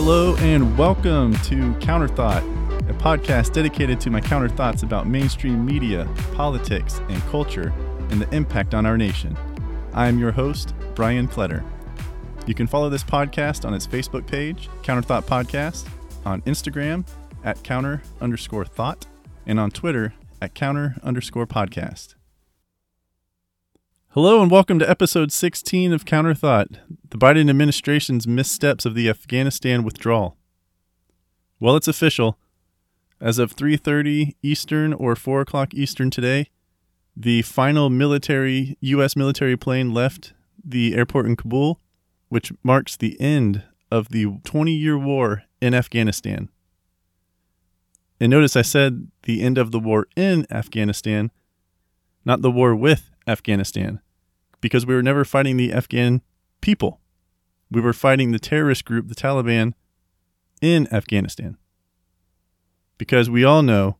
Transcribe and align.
Hello 0.00 0.36
and 0.36 0.78
welcome 0.78 1.34
to 1.38 1.72
Counterthought, 1.80 2.44
a 2.88 2.92
podcast 2.94 3.52
dedicated 3.52 3.98
to 4.02 4.10
my 4.10 4.20
counter 4.20 4.48
thoughts 4.48 4.84
about 4.84 5.08
mainstream 5.08 5.66
media, 5.66 6.08
politics, 6.34 7.00
and 7.08 7.20
culture 7.22 7.74
and 8.10 8.22
the 8.22 8.32
impact 8.32 8.74
on 8.74 8.86
our 8.86 8.96
nation. 8.96 9.36
I 9.92 10.06
am 10.06 10.20
your 10.20 10.30
host, 10.30 10.72
Brian 10.94 11.26
Kletter. 11.26 11.64
You 12.46 12.54
can 12.54 12.68
follow 12.68 12.88
this 12.88 13.02
podcast 13.02 13.64
on 13.66 13.74
its 13.74 13.88
Facebook 13.88 14.24
page, 14.24 14.68
Counterthought 14.84 15.24
Podcast, 15.24 15.88
on 16.24 16.42
Instagram 16.42 17.04
at 17.42 17.60
counter 17.64 18.00
underscore 18.20 18.66
thought, 18.66 19.04
and 19.46 19.58
on 19.58 19.72
Twitter 19.72 20.14
at 20.40 20.54
counter 20.54 20.94
underscore 21.02 21.48
podcast. 21.48 22.14
Hello 24.12 24.40
and 24.40 24.50
welcome 24.50 24.78
to 24.78 24.88
episode 24.88 25.30
16 25.30 25.92
of 25.92 26.06
Counterthought, 26.06 26.78
the 27.10 27.18
Biden 27.18 27.50
administration's 27.50 28.26
missteps 28.26 28.86
of 28.86 28.94
the 28.94 29.06
Afghanistan 29.06 29.82
withdrawal. 29.82 30.38
Well, 31.60 31.76
it's 31.76 31.88
official. 31.88 32.38
As 33.20 33.38
of 33.38 33.54
3:30 33.54 34.34
Eastern 34.42 34.94
or 34.94 35.14
4 35.14 35.42
o'clock 35.42 35.74
Eastern 35.74 36.08
today, 36.08 36.48
the 37.14 37.42
final 37.42 37.90
military 37.90 38.78
U.S. 38.80 39.14
military 39.14 39.58
plane 39.58 39.92
left 39.92 40.32
the 40.64 40.94
airport 40.94 41.26
in 41.26 41.36
Kabul, 41.36 41.78
which 42.30 42.50
marks 42.62 42.96
the 42.96 43.20
end 43.20 43.62
of 43.90 44.08
the 44.08 44.24
20-year 44.24 44.96
war 44.96 45.42
in 45.60 45.74
Afghanistan. 45.74 46.48
And 48.18 48.30
notice 48.30 48.56
I 48.56 48.62
said 48.62 49.08
the 49.24 49.42
end 49.42 49.58
of 49.58 49.70
the 49.70 49.78
war 49.78 50.06
in 50.16 50.46
Afghanistan, 50.50 51.30
not 52.24 52.40
the 52.40 52.50
war 52.50 52.74
with 52.74 53.10
Afghanistan, 53.26 54.00
because 54.60 54.86
we 54.86 54.94
were 54.94 55.02
never 55.02 55.24
fighting 55.24 55.56
the 55.56 55.72
Afghan 55.72 56.22
people. 56.60 57.00
We 57.70 57.80
were 57.80 57.92
fighting 57.92 58.32
the 58.32 58.38
terrorist 58.38 58.84
group, 58.84 59.08
the 59.08 59.14
Taliban, 59.14 59.74
in 60.60 60.92
Afghanistan. 60.92 61.56
Because 62.96 63.30
we 63.30 63.44
all 63.44 63.62
know, 63.62 63.96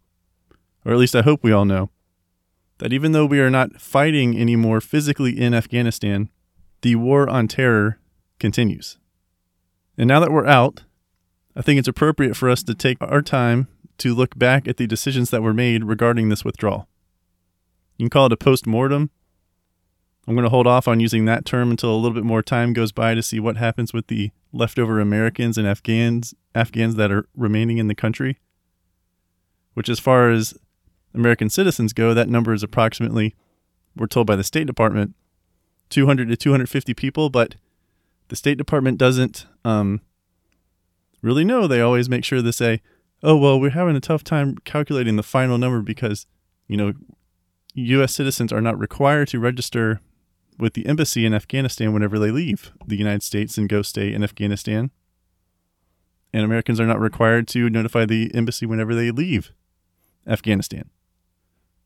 or 0.84 0.92
at 0.92 0.98
least 0.98 1.14
I 1.14 1.22
hope 1.22 1.42
we 1.42 1.52
all 1.52 1.64
know, 1.64 1.90
that 2.78 2.92
even 2.92 3.12
though 3.12 3.26
we 3.26 3.40
are 3.40 3.50
not 3.50 3.80
fighting 3.80 4.38
anymore 4.38 4.80
physically 4.80 5.38
in 5.38 5.54
Afghanistan, 5.54 6.30
the 6.82 6.94
war 6.94 7.28
on 7.28 7.48
terror 7.48 7.98
continues. 8.38 8.98
And 9.96 10.08
now 10.08 10.20
that 10.20 10.30
we're 10.30 10.46
out, 10.46 10.84
I 11.56 11.62
think 11.62 11.78
it's 11.78 11.88
appropriate 11.88 12.36
for 12.36 12.48
us 12.48 12.62
to 12.62 12.74
take 12.74 12.98
our 13.00 13.20
time 13.20 13.66
to 13.98 14.14
look 14.14 14.38
back 14.38 14.68
at 14.68 14.76
the 14.76 14.86
decisions 14.86 15.30
that 15.30 15.42
were 15.42 15.54
made 15.54 15.84
regarding 15.84 16.28
this 16.28 16.44
withdrawal. 16.44 16.88
You 17.96 18.04
can 18.04 18.10
call 18.10 18.26
it 18.26 18.32
a 18.32 18.36
post 18.36 18.64
mortem. 18.64 19.10
I'm 20.28 20.34
going 20.34 20.44
to 20.44 20.50
hold 20.50 20.66
off 20.66 20.86
on 20.86 21.00
using 21.00 21.24
that 21.24 21.46
term 21.46 21.70
until 21.70 21.90
a 21.90 21.96
little 21.96 22.12
bit 22.12 22.22
more 22.22 22.42
time 22.42 22.74
goes 22.74 22.92
by 22.92 23.14
to 23.14 23.22
see 23.22 23.40
what 23.40 23.56
happens 23.56 23.94
with 23.94 24.08
the 24.08 24.30
leftover 24.52 25.00
Americans 25.00 25.56
and 25.56 25.66
Afghans 25.66 26.34
Afghans 26.54 26.96
that 26.96 27.10
are 27.10 27.26
remaining 27.34 27.78
in 27.78 27.88
the 27.88 27.94
country. 27.94 28.38
Which 29.72 29.88
as 29.88 29.98
far 29.98 30.30
as 30.30 30.52
American 31.14 31.48
citizens 31.48 31.94
go, 31.94 32.12
that 32.12 32.28
number 32.28 32.52
is 32.52 32.62
approximately 32.62 33.36
we're 33.96 34.06
told 34.06 34.26
by 34.26 34.36
the 34.36 34.44
State 34.44 34.66
Department 34.66 35.14
200 35.88 36.28
to 36.28 36.36
250 36.36 36.92
people, 36.92 37.30
but 37.30 37.54
the 38.28 38.36
State 38.36 38.58
Department 38.58 38.98
doesn't 38.98 39.46
um, 39.64 40.02
really 41.22 41.44
know. 41.44 41.66
They 41.66 41.80
always 41.80 42.10
make 42.10 42.24
sure 42.24 42.42
to 42.42 42.52
say, 42.52 42.82
oh, 43.22 43.38
well, 43.38 43.58
we're 43.58 43.70
having 43.70 43.96
a 43.96 44.00
tough 44.00 44.24
time 44.24 44.58
calculating 44.66 45.16
the 45.16 45.22
final 45.22 45.56
number 45.56 45.80
because, 45.80 46.26
you 46.66 46.76
know, 46.76 46.92
U.S. 47.72 48.14
citizens 48.14 48.52
are 48.52 48.60
not 48.60 48.78
required 48.78 49.28
to 49.28 49.40
register 49.40 50.02
with 50.58 50.74
the 50.74 50.86
embassy 50.86 51.24
in 51.24 51.34
Afghanistan 51.34 51.92
whenever 51.92 52.18
they 52.18 52.30
leave 52.30 52.72
the 52.86 52.96
United 52.96 53.22
States 53.22 53.56
and 53.56 53.68
go 53.68 53.82
stay 53.82 54.12
in 54.12 54.22
Afghanistan. 54.22 54.90
And 56.32 56.44
Americans 56.44 56.80
are 56.80 56.86
not 56.86 57.00
required 57.00 57.48
to 57.48 57.70
notify 57.70 58.04
the 58.04 58.30
embassy 58.34 58.66
whenever 58.66 58.94
they 58.94 59.10
leave 59.10 59.52
Afghanistan. 60.26 60.90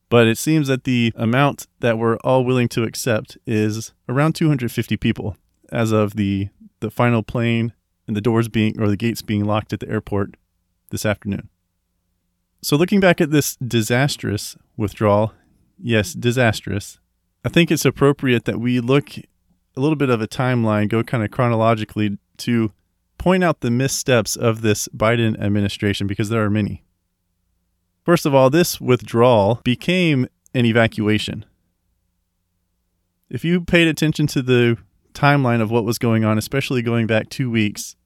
But 0.09 0.27
it 0.27 0.37
seems 0.37 0.69
that 0.69 0.85
the 0.85 1.13
amount 1.17 1.67
that 1.81 1.97
we're 1.97 2.17
all 2.19 2.45
willing 2.45 2.69
to 2.71 2.83
accept 2.83 3.39
is 3.47 3.95
around 4.09 4.35
250 4.35 4.97
people 4.97 5.37
as 5.71 5.91
of 5.91 6.17
the, 6.17 6.49
the 6.81 6.91
final 6.91 7.23
plane 7.23 7.73
and 8.07 8.17
the 8.17 8.21
doors 8.21 8.49
being 8.49 8.79
or 8.81 8.89
the 8.89 8.97
gates 8.97 9.23
being 9.23 9.45
locked 9.45 9.73
at 9.73 9.81
the 9.81 9.89
airport 9.89 10.37
this 10.91 11.07
afternoon. 11.07 11.49
So, 12.61 12.77
looking 12.77 13.01
back 13.01 13.21
at 13.21 13.31
this 13.31 13.57
disastrous 13.57 14.57
withdrawal, 14.77 15.33
yes, 15.79 16.13
disastrous, 16.13 16.99
I 17.45 17.49
think 17.49 17.71
it's 17.71 17.85
appropriate 17.85 18.45
that 18.45 18.61
we 18.61 18.81
look 18.81 19.17
a 19.19 19.81
little 19.81 19.97
bit 19.97 20.11
of 20.11 20.21
a 20.21 20.29
timeline, 20.29 20.89
go 20.89 21.03
kind 21.03 21.25
of 21.25 21.31
chronologically 21.31 22.19
to 22.39 22.73
point 23.19 23.43
out 23.43 23.61
the 23.61 23.71
missteps 23.71 24.37
of 24.37 24.63
this 24.63 24.89
Biden 24.89 25.41
administration 25.41 26.07
because 26.07 26.29
there 26.29 26.43
are 26.43 26.51
many. 26.51 26.85
First 28.05 28.27
of 28.27 28.35
all, 28.35 28.51
this 28.51 28.81
withdrawal 28.81 29.61
became 29.65 30.27
an 30.55 30.67
evacuation. 30.67 31.45
If 33.31 33.45
you 33.45 33.61
paid 33.61 33.89
attention 33.89 34.27
to 34.29 34.43
the 34.43 34.77
timeline 35.15 35.61
of 35.61 35.71
what 35.71 35.85
was 35.85 35.99
going 35.99 36.25
on, 36.25 36.37
especially 36.37 36.83
going 36.83 37.07
back 37.07 37.29
two 37.29 37.51
weeks, 37.51 37.97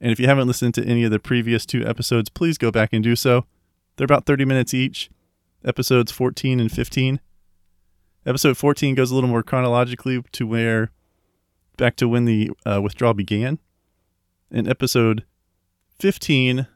and 0.00 0.12
if 0.12 0.20
you 0.20 0.26
haven't 0.26 0.48
listened 0.48 0.74
to 0.74 0.84
any 0.84 1.04
of 1.04 1.10
the 1.10 1.18
previous 1.18 1.64
two 1.64 1.86
episodes, 1.86 2.28
please 2.28 2.58
go 2.58 2.70
back 2.70 2.92
and 2.92 3.02
do 3.02 3.16
so. 3.16 3.46
They're 3.96 4.04
about 4.04 4.26
30 4.26 4.44
minutes 4.44 4.74
each, 4.74 5.10
episodes 5.64 6.12
14 6.12 6.60
and 6.60 6.70
15. 6.70 7.20
Episode 8.26 8.56
14 8.56 8.94
goes 8.94 9.10
a 9.10 9.14
little 9.14 9.28
more 9.28 9.42
chronologically 9.42 10.22
to 10.32 10.46
where, 10.46 10.90
back 11.76 11.94
to 11.96 12.08
when 12.08 12.24
the 12.24 12.50
uh, 12.64 12.80
withdrawal 12.80 13.12
began. 13.12 13.58
And 14.50 14.66
episode 14.66 15.24
15 15.98 16.66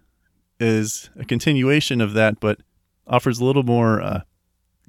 is 0.61 1.11
a 1.19 1.25
continuation 1.25 2.01
of 2.01 2.13
that, 2.13 2.39
but 2.39 2.61
offers 3.07 3.41
a 3.41 3.45
little 3.45 3.63
more 3.63 4.03
uh, 4.03 4.21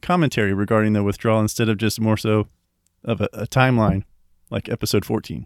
commentary 0.01 0.53
regarding 0.53 0.93
the 0.93 1.03
withdrawal 1.03 1.39
instead 1.39 1.69
of 1.69 1.77
just 1.77 2.01
more 2.01 2.17
so 2.17 2.47
of 3.05 3.21
a, 3.21 3.29
a 3.31 3.47
timeline 3.47 4.03
like 4.49 4.67
episode 4.67 5.05
14. 5.05 5.45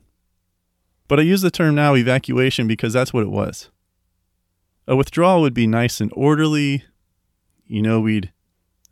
But 1.07 1.19
I 1.19 1.23
use 1.23 1.41
the 1.41 1.51
term 1.51 1.75
now 1.75 1.95
evacuation 1.95 2.67
because 2.67 2.93
that's 2.93 3.13
what 3.13 3.23
it 3.23 3.29
was. 3.29 3.69
A 4.87 4.95
withdrawal 4.95 5.41
would 5.41 5.53
be 5.53 5.67
nice 5.67 6.01
and 6.01 6.11
orderly. 6.15 6.85
You 7.67 7.83
know, 7.83 7.99
we'd 7.99 8.32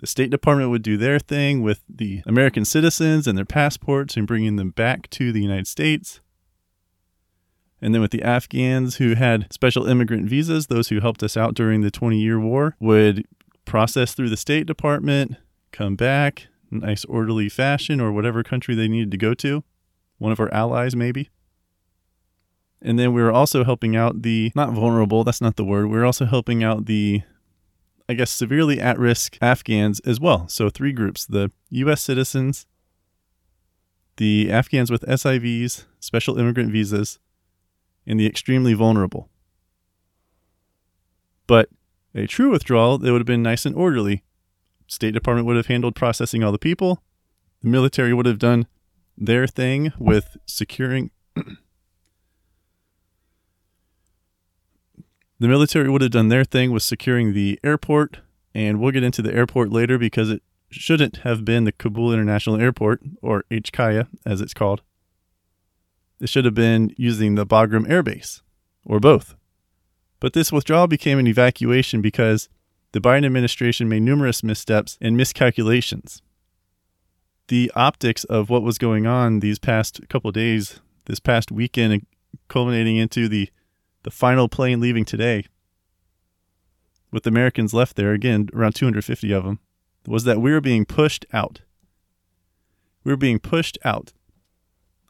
the 0.02 0.08
State 0.08 0.32
Department 0.32 0.72
would 0.72 0.82
do 0.82 0.98
their 0.98 1.20
thing 1.20 1.62
with 1.62 1.82
the 1.88 2.24
American 2.26 2.66
citizens 2.66 3.28
and 3.28 3.38
their 3.38 3.46
passports 3.46 4.18
and 4.18 4.26
bringing 4.26 4.56
them 4.56 4.72
back 4.72 5.08
to 5.12 5.32
the 5.32 5.42
United 5.42 5.68
States. 5.68 6.20
And 7.80 7.94
then 7.94 8.02
with 8.02 8.10
the 8.10 8.24
Afghans 8.24 8.96
who 8.96 9.14
had 9.14 9.52
special 9.54 9.86
immigrant 9.86 10.28
visas, 10.28 10.68
those 10.68 10.90
who 10.90 11.00
helped 11.00 11.22
us 11.22 11.38
out 11.38 11.54
during 11.54 11.82
the 11.82 11.92
20 11.92 12.20
year 12.20 12.40
war 12.40 12.76
would 12.80 13.28
process 13.66 14.16
through 14.16 14.30
the 14.30 14.38
State 14.38 14.66
Department, 14.66 15.36
come 15.72 15.96
back, 15.96 16.48
nice 16.72 17.06
orderly 17.06 17.48
fashion, 17.48 18.02
or 18.02 18.12
whatever 18.12 18.42
country 18.44 18.74
they 18.74 18.88
needed 18.88 19.12
to 19.12 19.18
go 19.18 19.36
to. 19.36 19.64
One 20.18 20.32
of 20.32 20.40
our 20.40 20.52
allies, 20.52 20.96
maybe. 20.96 21.30
And 22.82 22.98
then 22.98 23.14
we 23.14 23.22
were 23.22 23.32
also 23.32 23.64
helping 23.64 23.96
out 23.96 24.24
the, 24.24 24.52
not 24.56 24.74
vulnerable, 24.74 25.24
that's 25.24 25.42
not 25.42 25.58
the 25.58 25.66
word, 25.66 25.88
we 25.88 25.98
were 25.98 26.06
also 26.06 26.26
helping 26.26 26.64
out 26.64 26.88
the, 26.88 27.22
I 28.10 28.14
guess, 28.14 28.32
severely 28.32 28.80
at 28.80 29.00
risk 29.00 29.38
Afghans 29.42 30.00
as 30.02 30.20
well. 30.20 30.48
So 30.48 30.70
three 30.70 30.92
groups 30.92 31.26
the 31.26 31.52
U.S. 31.70 32.02
citizens, 32.02 32.66
the 34.18 34.52
Afghans 34.52 34.92
with 34.92 35.02
SIVs, 35.04 35.86
special 36.00 36.38
immigrant 36.38 36.72
visas, 36.72 37.20
and 38.06 38.20
the 38.20 38.28
extremely 38.28 38.74
vulnerable. 38.74 39.30
But 41.48 41.70
a 42.14 42.28
true 42.28 42.50
withdrawal, 42.52 42.96
it 43.06 43.12
would 43.12 43.22
have 43.22 43.26
been 43.26 43.44
nice 43.44 43.66
and 43.66 43.76
orderly. 43.76 44.24
State 44.88 45.14
Department 45.14 45.48
would 45.48 45.56
have 45.56 45.68
handled 45.68 45.96
processing 45.96 46.44
all 46.44 46.52
the 46.52 46.60
people. 46.60 47.02
The 47.62 47.70
military 47.70 48.14
would 48.14 48.26
have 48.26 48.40
done 48.40 48.68
their 49.18 49.48
thing 49.48 49.94
with 49.98 50.38
securing 50.46 51.12
The 55.42 55.48
military 55.48 55.90
would 55.90 56.04
have 56.04 56.12
done 56.12 56.28
their 56.28 56.44
thing 56.44 56.70
with 56.70 56.84
securing 56.84 57.34
the 57.34 57.60
airport, 57.64 58.20
and 58.54 58.80
we'll 58.80 58.92
get 58.92 59.02
into 59.02 59.24
the 59.24 59.34
airport 59.34 59.72
later 59.72 59.98
because 59.98 60.30
it 60.30 60.44
shouldn't 60.70 61.18
have 61.18 61.44
been 61.44 61.64
the 61.64 61.72
Kabul 61.72 62.14
International 62.14 62.62
Airport, 62.62 63.02
or 63.24 63.44
HKIA 63.50 64.08
as 64.24 64.40
it's 64.40 64.54
called. 64.54 64.84
It 66.20 66.30
should 66.30 66.46
have 66.46 66.54
been 66.54 66.94
using 66.96 67.34
the 67.34 67.48
Bagram 67.48 67.90
Air 67.90 68.04
Base, 68.04 68.44
or 68.86 69.00
both. 69.00 69.34
But 70.20 70.34
this 70.34 70.52
withdrawal 70.52 70.86
became 70.86 71.18
an 71.18 71.26
evacuation 71.26 72.04
because 72.04 72.48
the 72.92 73.02
Biden 73.02 73.26
administration 73.26 73.90
made 73.90 74.04
numerous 74.04 74.44
missteps 74.44 75.00
and 75.02 75.18
miscalculations. 75.18 76.22
The 77.48 77.72
optics 77.76 78.26
of 78.26 78.52
what 78.52 78.62
was 78.62 78.78
going 78.78 79.08
on 79.08 79.40
these 79.40 79.58
past 79.58 80.08
couple 80.08 80.32
days, 80.32 80.82
this 81.06 81.20
past 81.20 81.52
weekend, 81.52 82.06
culminating 82.48 82.98
into 82.98 83.28
the 83.28 83.50
the 84.04 84.12
final 84.12 84.48
plane 84.48 84.80
leaving 84.80 85.06
today, 85.06 85.46
with 87.12 87.28
Americans 87.28 87.74
left 87.74 87.96
there, 87.96 88.14
again, 88.14 88.50
around 88.54 88.74
250 88.74 89.32
of 89.32 89.44
them, 89.44 89.60
was 90.08 90.24
that 90.24 90.42
we 90.42 90.52
were 90.52 90.62
being 90.62 90.86
pushed 90.86 91.26
out. 91.34 91.62
We 93.04 93.12
were 93.12 93.18
being 93.18 93.40
pushed 93.40 93.78
out. 93.84 94.14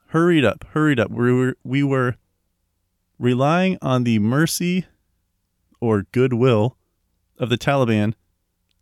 Hurried 0.07 0.43
up, 0.43 0.65
hurried 0.71 0.99
up. 0.99 1.11
We 1.11 1.31
were, 1.31 1.57
we 1.63 1.83
were 1.83 2.15
relying 3.17 3.77
on 3.81 4.03
the 4.03 4.19
mercy 4.19 4.85
or 5.79 6.03
goodwill 6.11 6.77
of 7.37 7.49
the 7.49 7.57
Taliban 7.57 8.13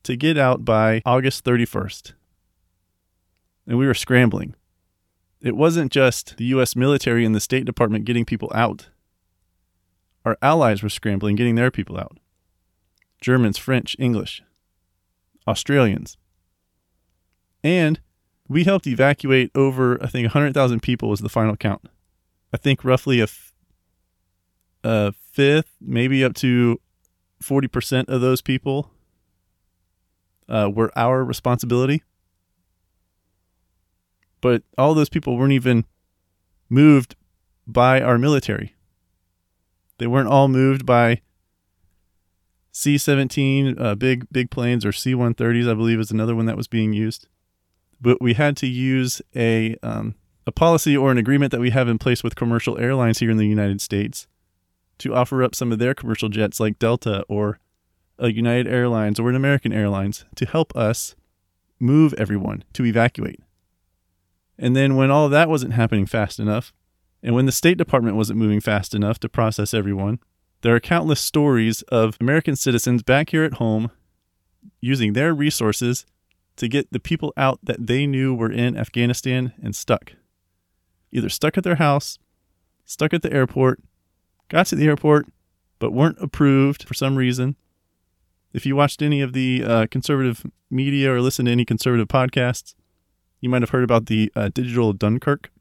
to 0.03 0.15
get 0.15 0.37
out 0.37 0.65
by 0.65 1.01
August 1.05 1.45
31st. 1.45 2.13
And 3.67 3.77
we 3.77 3.85
were 3.85 3.93
scrambling. 3.93 4.55
It 5.41 5.55
wasn't 5.55 5.91
just 5.91 6.37
the 6.37 6.45
US 6.45 6.75
military 6.75 7.25
and 7.25 7.35
the 7.35 7.39
State 7.39 7.65
Department 7.65 8.05
getting 8.05 8.25
people 8.25 8.51
out. 8.53 8.89
Our 10.25 10.37
allies 10.41 10.83
were 10.83 10.89
scrambling, 10.89 11.35
getting 11.35 11.55
their 11.55 11.71
people 11.71 11.97
out 11.97 12.17
Germans, 13.21 13.57
French, 13.57 13.95
English, 13.99 14.41
Australians. 15.47 16.17
And 17.63 17.99
we 18.47 18.63
helped 18.63 18.87
evacuate 18.87 19.51
over, 19.53 20.01
I 20.03 20.07
think, 20.07 20.25
100,000 20.25 20.81
people 20.81 21.09
was 21.09 21.19
the 21.19 21.29
final 21.29 21.55
count. 21.55 21.87
I 22.53 22.57
think 22.57 22.83
roughly 22.83 23.19
a, 23.19 23.23
f- 23.23 23.53
a 24.83 25.11
fifth, 25.11 25.75
maybe 25.79 26.23
up 26.23 26.33
to 26.35 26.79
40% 27.43 28.09
of 28.09 28.21
those 28.21 28.41
people 28.41 28.91
uh, 30.47 30.69
were 30.73 30.91
our 30.95 31.23
responsibility. 31.23 32.03
But 34.41 34.63
all 34.77 34.93
those 34.93 35.09
people 35.09 35.37
weren't 35.37 35.53
even 35.53 35.85
moved 36.69 37.15
by 37.67 38.01
our 38.01 38.17
military. 38.17 38.75
They 39.99 40.07
weren't 40.07 40.29
all 40.29 40.47
moved 40.47 40.85
by 40.85 41.21
C 42.71 42.97
17 42.97 43.77
uh, 43.77 43.95
big 43.95 44.27
big 44.31 44.49
planes 44.49 44.85
or 44.85 44.91
C 44.91 45.13
130s, 45.13 45.69
I 45.69 45.73
believe, 45.73 45.99
is 45.99 46.11
another 46.11 46.35
one 46.35 46.45
that 46.47 46.57
was 46.57 46.67
being 46.67 46.93
used. 46.93 47.27
But 48.01 48.21
we 48.21 48.33
had 48.33 48.57
to 48.57 48.67
use 48.67 49.21
a 49.35 49.75
um, 49.83 50.15
a 50.47 50.51
policy 50.51 50.97
or 50.97 51.11
an 51.11 51.17
agreement 51.17 51.51
that 51.51 51.59
we 51.59 51.69
have 51.69 51.87
in 51.87 51.99
place 51.99 52.23
with 52.23 52.35
commercial 52.35 52.77
airlines 52.79 53.19
here 53.19 53.29
in 53.29 53.37
the 53.37 53.45
United 53.45 53.81
States 53.81 54.25
to 54.99 55.13
offer 55.13 55.43
up 55.43 55.53
some 55.53 55.71
of 55.71 55.79
their 55.79 55.93
commercial 55.93 56.29
jets 56.29 56.59
like 56.59 56.79
Delta 56.79 57.23
or 57.29 57.59
a 58.17 58.31
United 58.31 58.67
Airlines 58.67 59.19
or 59.19 59.29
an 59.29 59.35
American 59.35 59.71
Airlines 59.71 60.25
to 60.35 60.45
help 60.45 60.75
us 60.75 61.15
move 61.79 62.13
everyone 62.17 62.63
to 62.73 62.85
evacuate. 62.85 63.39
And 64.57 64.75
then 64.75 64.95
when 64.95 65.11
all 65.11 65.25
of 65.25 65.31
that 65.31 65.49
wasn't 65.49 65.73
happening 65.73 66.05
fast 66.05 66.39
enough, 66.39 66.73
and 67.21 67.35
when 67.35 67.45
the 67.45 67.51
State 67.51 67.77
Department 67.77 68.15
wasn't 68.15 68.39
moving 68.39 68.59
fast 68.59 68.93
enough 68.93 69.19
to 69.19 69.29
process 69.29 69.73
everyone, 69.73 70.19
there 70.61 70.75
are 70.75 70.79
countless 70.79 71.19
stories 71.19 71.81
of 71.83 72.17
American 72.19 72.55
citizens 72.55 73.03
back 73.03 73.29
here 73.29 73.43
at 73.43 73.53
home 73.53 73.91
using 74.81 75.13
their 75.13 75.33
resources 75.33 76.05
to 76.57 76.67
get 76.67 76.91
the 76.91 76.99
people 76.99 77.33
out 77.37 77.59
that 77.63 77.87
they 77.87 78.05
knew 78.05 78.33
were 78.33 78.51
in 78.51 78.77
Afghanistan 78.77 79.53
and 79.61 79.75
stuck. 79.75 80.13
Either 81.11 81.29
stuck 81.29 81.57
at 81.57 81.63
their 81.63 81.75
house, 81.75 82.19
stuck 82.85 83.13
at 83.13 83.21
the 83.21 83.31
airport, 83.31 83.79
got 84.49 84.65
to 84.67 84.75
the 84.75 84.87
airport, 84.87 85.27
but 85.79 85.93
weren't 85.93 86.17
approved 86.21 86.83
for 86.83 86.93
some 86.93 87.15
reason. 87.15 87.55
If 88.51 88.65
you 88.65 88.75
watched 88.75 89.01
any 89.01 89.21
of 89.21 89.33
the 89.33 89.63
uh, 89.63 89.87
conservative 89.89 90.45
media 90.69 91.13
or 91.13 91.21
listened 91.21 91.45
to 91.45 91.51
any 91.51 91.65
conservative 91.65 92.07
podcasts, 92.07 92.75
you 93.39 93.49
might 93.49 93.61
have 93.61 93.69
heard 93.69 93.83
about 93.83 94.07
the 94.07 94.31
uh, 94.35 94.49
Digital 94.49 94.91
Dunkirk 94.91 95.51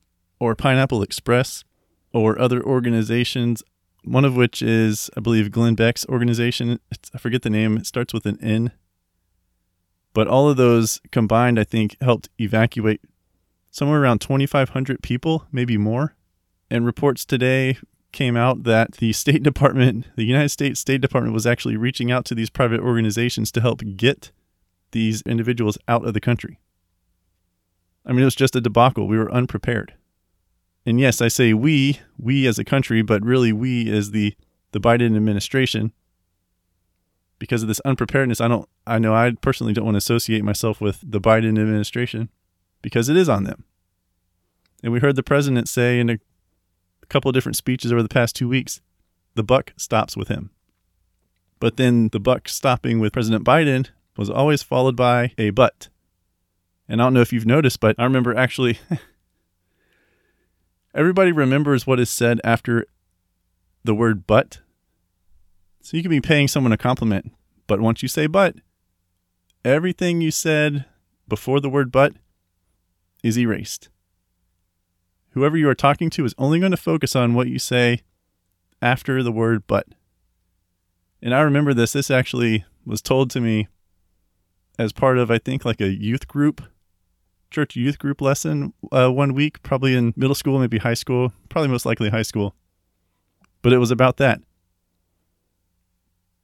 or 0.40 0.55
Pineapple 0.55 1.02
Express 1.02 1.64
or 2.12 2.38
other 2.38 2.62
organizations, 2.62 3.62
one 4.05 4.25
of 4.25 4.37
which 4.37 4.62
is, 4.62 5.11
I 5.17 5.20
believe, 5.20 5.50
Glenn 5.50 5.75
Beck's 5.75 6.06
organization. 6.06 6.81
It's, 6.90 7.11
I 7.14 7.19
forget 7.19 7.43
the 7.43 7.50
name, 7.50 7.76
it 7.76 7.87
starts 7.87 8.14
with 8.14 8.26
an 8.26 8.38
N. 8.43 8.73
But 10.14 10.29
all 10.29 10.49
of 10.49 10.56
those 10.56 11.00
combined, 11.12 11.61
I 11.61 11.64
think, 11.64 11.96
helped 12.00 12.29
evacuate 12.40 13.00
somewhere 13.70 14.00
around 14.00 14.20
2,500 14.20 15.02
people, 15.02 15.46
maybe 15.52 15.76
more. 15.76 16.14
And 16.70 16.84
reports 16.84 17.25
today 17.25 17.79
came 18.12 18.37
out 18.37 18.64
that 18.64 18.93
the 18.93 19.12
State 19.12 19.43
Department, 19.44 20.06
the 20.17 20.25
United 20.25 20.49
States 20.50 20.81
State 20.81 21.00
Department, 21.00 21.34
was 21.34 21.46
actually 21.46 21.76
reaching 21.76 22.11
out 22.11 22.25
to 22.26 22.34
these 22.34 22.50
private 22.50 22.81
organizations 22.81 23.52
to 23.52 23.61
help 23.61 23.82
get 23.96 24.32
these 24.93 25.23
individuals 25.23 25.79
out 25.87 26.06
of 26.06 26.14
the 26.14 26.20
country. 26.20 26.58
I 28.06 28.12
mean, 28.12 28.23
it 28.23 28.25
was 28.25 28.34
just 28.34 28.56
a 28.56 28.61
debacle. 28.61 29.06
We 29.06 29.19
were 29.19 29.31
unprepared. 29.31 29.94
And 30.88 30.99
yes, 30.99 31.20
I 31.20 31.29
say 31.29 31.52
we, 31.52 32.00
we 32.17 32.46
as 32.46 32.58
a 32.58 32.64
country, 32.64 33.02
but 33.02 33.23
really 33.23 33.52
we 33.52 33.94
as 33.94 34.12
the, 34.12 34.35
the 34.73 34.81
Biden 34.81 35.14
administration. 35.14 35.93
Because 37.38 37.61
of 37.61 37.69
this 37.69 37.81
unpreparedness, 37.81 38.40
I 38.40 38.49
don't 38.49 38.67
I 38.87 38.99
know 38.99 39.14
I 39.14 39.32
personally 39.43 39.75
don't 39.75 39.85
want 39.85 39.96
to 39.96 39.99
associate 39.99 40.43
myself 40.43 40.81
with 40.81 40.99
the 41.02 41.20
Biden 41.20 41.61
administration 41.61 42.31
because 42.81 43.11
it 43.11 43.19
is 43.19 43.29
on 43.29 43.44
them. 43.44 43.64
And 44.82 44.90
we 44.90 45.00
heard 45.00 45.17
the 45.17 45.23
president 45.23 45.69
say 45.69 46.00
in 46.00 46.08
a 46.08 46.20
couple 47.11 47.29
of 47.29 47.34
different 47.34 47.56
speeches 47.56 47.93
over 47.93 48.02
the 48.02 48.08
past 48.08 48.34
two 48.34 48.49
weeks, 48.49 48.81
the 49.34 49.44
buck 49.44 49.75
stops 49.76 50.17
with 50.17 50.29
him. 50.29 50.49
But 51.61 51.76
then 51.76 52.08
the 52.12 52.20
buck 52.20 52.49
stopping 52.49 52.99
with 52.99 53.12
President 53.12 53.44
Biden 53.44 53.91
was 54.17 54.31
always 54.31 54.62
followed 54.62 54.96
by 54.96 55.32
a 55.37 55.50
but. 55.50 55.91
And 56.88 57.02
I 57.02 57.05
don't 57.05 57.12
know 57.12 57.20
if 57.20 57.31
you've 57.34 57.44
noticed, 57.44 57.79
but 57.79 57.94
I 57.99 58.05
remember 58.05 58.34
actually, 58.34 58.79
everybody 60.94 61.32
remembers 61.32 61.87
what 61.87 62.00
is 62.00 62.11
said 62.11 62.40
after 62.44 62.87
the 63.85 63.94
word 63.94 64.26
but. 64.26 64.61
So 65.81 65.96
you 65.96 66.02
can 66.02 66.11
be 66.11 66.20
paying 66.20 66.49
someone 66.49 66.73
a 66.73 66.76
compliment, 66.76 67.32
but 67.67 67.81
once 67.81 68.02
you 68.02 68.08
say 68.08 68.26
but, 68.26 68.56
everything 69.64 70.20
you 70.20 70.31
said 70.31 70.85
before 71.29 71.61
the 71.61 71.70
word 71.70 71.90
but 71.90 72.14
is 73.23 73.38
erased. 73.38 73.88
Whoever 75.31 75.56
you 75.56 75.69
are 75.69 75.75
talking 75.75 76.11
to 76.11 76.25
is 76.25 76.35
only 76.38 76.58
going 76.58 76.73
to 76.73 76.76
focus 76.76 77.14
on 77.14 77.34
what 77.34 77.49
you 77.49 77.58
say 77.58 78.00
after 78.82 79.23
the 79.23 79.32
word 79.32 79.64
but. 79.67 79.87
And 81.23 81.34
I 81.34 81.41
remember 81.41 81.75
this. 81.75 81.93
This 81.93 82.11
actually 82.11 82.64
was 82.84 83.02
told 83.02 83.31
to 83.31 83.41
me 83.41 83.69
as 84.79 84.93
part 84.93 85.19
of, 85.19 85.31
I 85.31 85.38
think, 85.38 85.64
like 85.64 85.81
a 85.81 85.88
youth 85.88 86.29
group, 86.29 86.62
church 87.50 87.77
youth 87.77 87.99
group 87.99 88.21
lesson 88.21 88.73
uh, 88.93 89.11
one 89.11 89.35
week, 89.35 89.62
probably 89.62 89.95
in 89.95 90.12
middle 90.17 90.35
school, 90.35 90.59
maybe 90.59 90.79
high 90.79 90.95
school, 90.95 91.33
probably 91.49 91.69
most 91.69 91.87
likely 91.87 92.11
high 92.11 92.23
school. 92.23 92.55
But 93.62 93.73
it 93.73 93.79
was 93.79 93.91
about 93.91 94.19
that. 94.19 94.41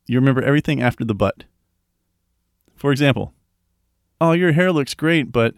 You 0.07 0.19
remember 0.19 0.43
everything 0.43 0.83
after 0.83 1.05
the 1.05 1.15
but. 1.15 1.45
For 2.77 2.93
example, 2.93 3.33
oh, 4.21 4.33
your 4.33 4.53
hair 4.53 4.73
looks 4.73 4.95
great, 4.95 5.33
but 5.33 5.55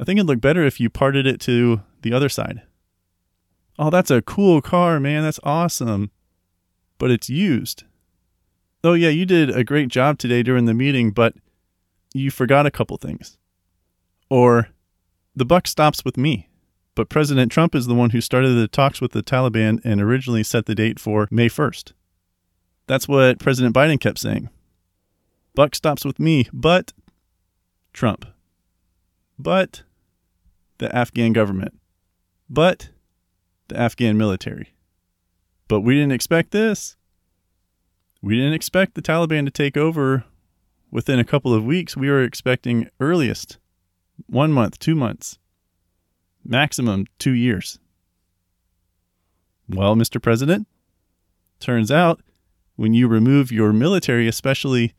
I 0.00 0.04
think 0.04 0.18
it'd 0.18 0.28
look 0.28 0.40
better 0.40 0.64
if 0.64 0.80
you 0.80 0.90
parted 0.90 1.26
it 1.26 1.40
to 1.42 1.82
the 2.02 2.12
other 2.12 2.28
side. 2.28 2.62
Oh, 3.78 3.90
that's 3.90 4.10
a 4.10 4.22
cool 4.22 4.60
car, 4.60 4.98
man. 4.98 5.22
That's 5.22 5.40
awesome. 5.44 6.10
But 6.98 7.10
it's 7.10 7.30
used. 7.30 7.84
Oh, 8.82 8.94
yeah, 8.94 9.08
you 9.08 9.24
did 9.24 9.50
a 9.50 9.64
great 9.64 9.88
job 9.88 10.18
today 10.18 10.42
during 10.42 10.64
the 10.66 10.74
meeting, 10.74 11.10
but 11.10 11.34
you 12.12 12.30
forgot 12.30 12.66
a 12.66 12.70
couple 12.70 12.96
things. 12.96 13.38
Or 14.30 14.68
the 15.34 15.44
buck 15.44 15.66
stops 15.66 16.04
with 16.04 16.16
me. 16.16 16.48
But 16.94 17.08
President 17.08 17.52
Trump 17.52 17.74
is 17.74 17.86
the 17.86 17.94
one 17.94 18.10
who 18.10 18.20
started 18.20 18.54
the 18.54 18.66
talks 18.66 19.00
with 19.00 19.12
the 19.12 19.22
Taliban 19.22 19.80
and 19.84 20.00
originally 20.00 20.42
set 20.42 20.66
the 20.66 20.74
date 20.74 20.98
for 20.98 21.28
May 21.30 21.48
1st. 21.48 21.92
That's 22.88 23.06
what 23.06 23.38
President 23.38 23.74
Biden 23.74 24.00
kept 24.00 24.18
saying. 24.18 24.48
Buck 25.54 25.74
stops 25.74 26.04
with 26.04 26.18
me, 26.18 26.48
but 26.52 26.92
Trump. 27.92 28.26
But 29.38 29.82
the 30.78 30.94
Afghan 30.94 31.32
government, 31.32 31.78
but 32.48 32.90
the 33.68 33.78
Afghan 33.78 34.16
military. 34.16 34.74
But 35.68 35.82
we 35.82 35.94
didn't 35.94 36.12
expect 36.12 36.50
this. 36.50 36.96
We 38.22 38.36
didn't 38.36 38.54
expect 38.54 38.94
the 38.94 39.02
Taliban 39.02 39.44
to 39.44 39.50
take 39.50 39.76
over 39.76 40.24
within 40.90 41.18
a 41.18 41.24
couple 41.24 41.52
of 41.52 41.64
weeks. 41.64 41.96
We 41.96 42.08
were 42.08 42.22
expecting 42.22 42.88
earliest 42.98 43.58
one 44.26 44.52
month, 44.52 44.78
two 44.78 44.94
months, 44.94 45.38
maximum 46.44 47.06
two 47.18 47.32
years. 47.32 47.78
Well, 49.68 49.94
Mr. 49.96 50.20
President, 50.22 50.66
turns 51.60 51.90
out 51.90 52.20
when 52.76 52.94
you 52.94 53.08
remove 53.08 53.52
your 53.52 53.72
military, 53.72 54.28
especially 54.28 54.94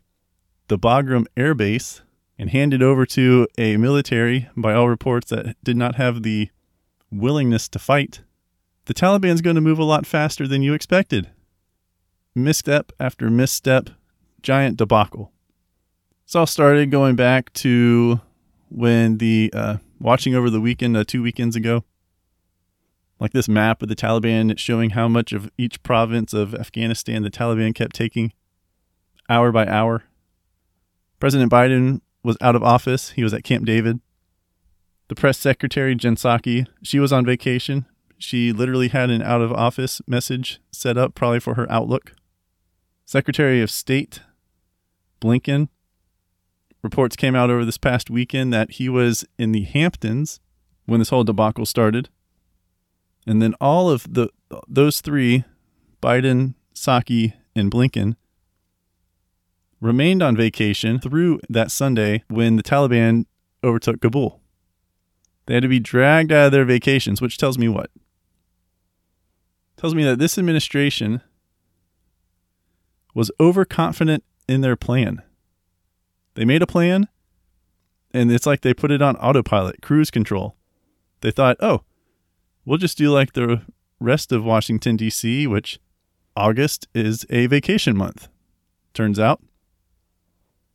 the 0.68 0.78
Bagram 0.78 1.26
Air 1.36 1.54
Base, 1.54 2.02
and 2.38 2.50
handed 2.50 2.82
over 2.82 3.04
to 3.06 3.46
a 3.58 3.76
military, 3.76 4.48
by 4.56 4.72
all 4.72 4.88
reports, 4.88 5.30
that 5.30 5.56
did 5.62 5.76
not 5.76 5.96
have 5.96 6.22
the 6.22 6.50
willingness 7.10 7.68
to 7.68 7.78
fight, 7.78 8.22
the 8.86 8.94
Taliban's 8.94 9.40
going 9.40 9.56
to 9.56 9.60
move 9.60 9.78
a 9.78 9.84
lot 9.84 10.06
faster 10.06 10.46
than 10.46 10.62
you 10.62 10.72
expected. 10.72 11.30
Misstep 12.34 12.92
after 12.98 13.28
misstep, 13.28 13.90
giant 14.42 14.76
debacle. 14.76 15.32
This 16.26 16.36
all 16.36 16.46
started 16.46 16.90
going 16.90 17.16
back 17.16 17.52
to 17.54 18.20
when 18.70 19.18
the 19.18 19.50
uh, 19.54 19.76
watching 20.00 20.34
over 20.34 20.48
the 20.48 20.60
weekend 20.60 20.96
uh, 20.96 21.04
two 21.04 21.22
weekends 21.22 21.56
ago. 21.56 21.84
Like 23.18 23.32
this 23.32 23.48
map 23.48 23.82
of 23.82 23.88
the 23.88 23.96
Taliban, 23.96 24.58
showing 24.58 24.90
how 24.90 25.06
much 25.06 25.34
of 25.34 25.50
each 25.58 25.82
province 25.82 26.32
of 26.32 26.54
Afghanistan 26.54 27.22
the 27.22 27.30
Taliban 27.30 27.74
kept 27.74 27.94
taking 27.94 28.32
hour 29.28 29.52
by 29.52 29.66
hour. 29.66 30.04
President 31.18 31.52
Biden 31.52 32.00
was 32.22 32.38
out 32.40 32.56
of 32.56 32.62
office. 32.62 33.10
He 33.10 33.22
was 33.22 33.34
at 33.34 33.44
Camp 33.44 33.66
David. 33.66 34.00
The 35.08 35.14
press 35.14 35.38
secretary, 35.38 35.94
Jen 35.94 36.16
Psaki, 36.16 36.66
she 36.82 36.98
was 36.98 37.12
on 37.12 37.26
vacation. 37.26 37.84
She 38.16 38.52
literally 38.52 38.88
had 38.88 39.10
an 39.10 39.22
out 39.22 39.42
of 39.42 39.52
office 39.52 40.00
message 40.06 40.60
set 40.70 40.96
up, 40.96 41.14
probably 41.14 41.40
for 41.40 41.54
her 41.54 41.70
Outlook. 41.70 42.14
Secretary 43.04 43.60
of 43.60 43.70
State 43.70 44.20
Blinken 45.20 45.68
reports 46.82 47.16
came 47.16 47.34
out 47.34 47.50
over 47.50 47.64
this 47.64 47.78
past 47.78 48.10
weekend 48.10 48.52
that 48.52 48.72
he 48.72 48.88
was 48.88 49.24
in 49.38 49.52
the 49.52 49.64
Hamptons 49.64 50.40
when 50.86 51.00
this 51.00 51.10
whole 51.10 51.24
debacle 51.24 51.66
started. 51.66 52.08
And 53.26 53.40
then 53.40 53.54
all 53.60 53.90
of 53.90 54.12
the 54.12 54.30
those 54.66 55.00
three, 55.00 55.44
Biden, 56.02 56.54
Psaki, 56.74 57.34
and 57.54 57.70
Blinken, 57.70 58.16
remained 59.80 60.22
on 60.22 60.36
vacation 60.36 60.98
through 60.98 61.40
that 61.48 61.70
Sunday 61.70 62.24
when 62.28 62.56
the 62.56 62.62
Taliban 62.62 63.26
overtook 63.62 64.00
Kabul. 64.00 64.40
They 65.46 65.54
had 65.54 65.62
to 65.62 65.68
be 65.68 65.80
dragged 65.80 66.32
out 66.32 66.46
of 66.46 66.52
their 66.52 66.64
vacations, 66.64 67.20
which 67.20 67.38
tells 67.38 67.58
me 67.58 67.68
what? 67.68 67.90
Tells 69.76 69.94
me 69.94 70.04
that 70.04 70.18
this 70.18 70.38
administration 70.38 71.22
was 73.14 73.30
overconfident 73.40 74.24
in 74.48 74.60
their 74.60 74.76
plan. 74.76 75.22
They 76.34 76.44
made 76.44 76.62
a 76.62 76.66
plan, 76.66 77.08
and 78.12 78.30
it's 78.30 78.46
like 78.46 78.60
they 78.60 78.74
put 78.74 78.90
it 78.90 79.02
on 79.02 79.16
autopilot, 79.16 79.82
cruise 79.82 80.10
control. 80.10 80.56
They 81.20 81.30
thought, 81.30 81.56
oh, 81.60 81.82
we'll 82.64 82.78
just 82.78 82.98
do 82.98 83.10
like 83.10 83.32
the 83.32 83.62
rest 83.98 84.32
of 84.32 84.44
Washington, 84.44 84.96
D.C., 84.96 85.46
which 85.46 85.78
August 86.36 86.88
is 86.94 87.26
a 87.30 87.46
vacation 87.46 87.96
month. 87.96 88.28
Turns 88.94 89.18
out 89.18 89.42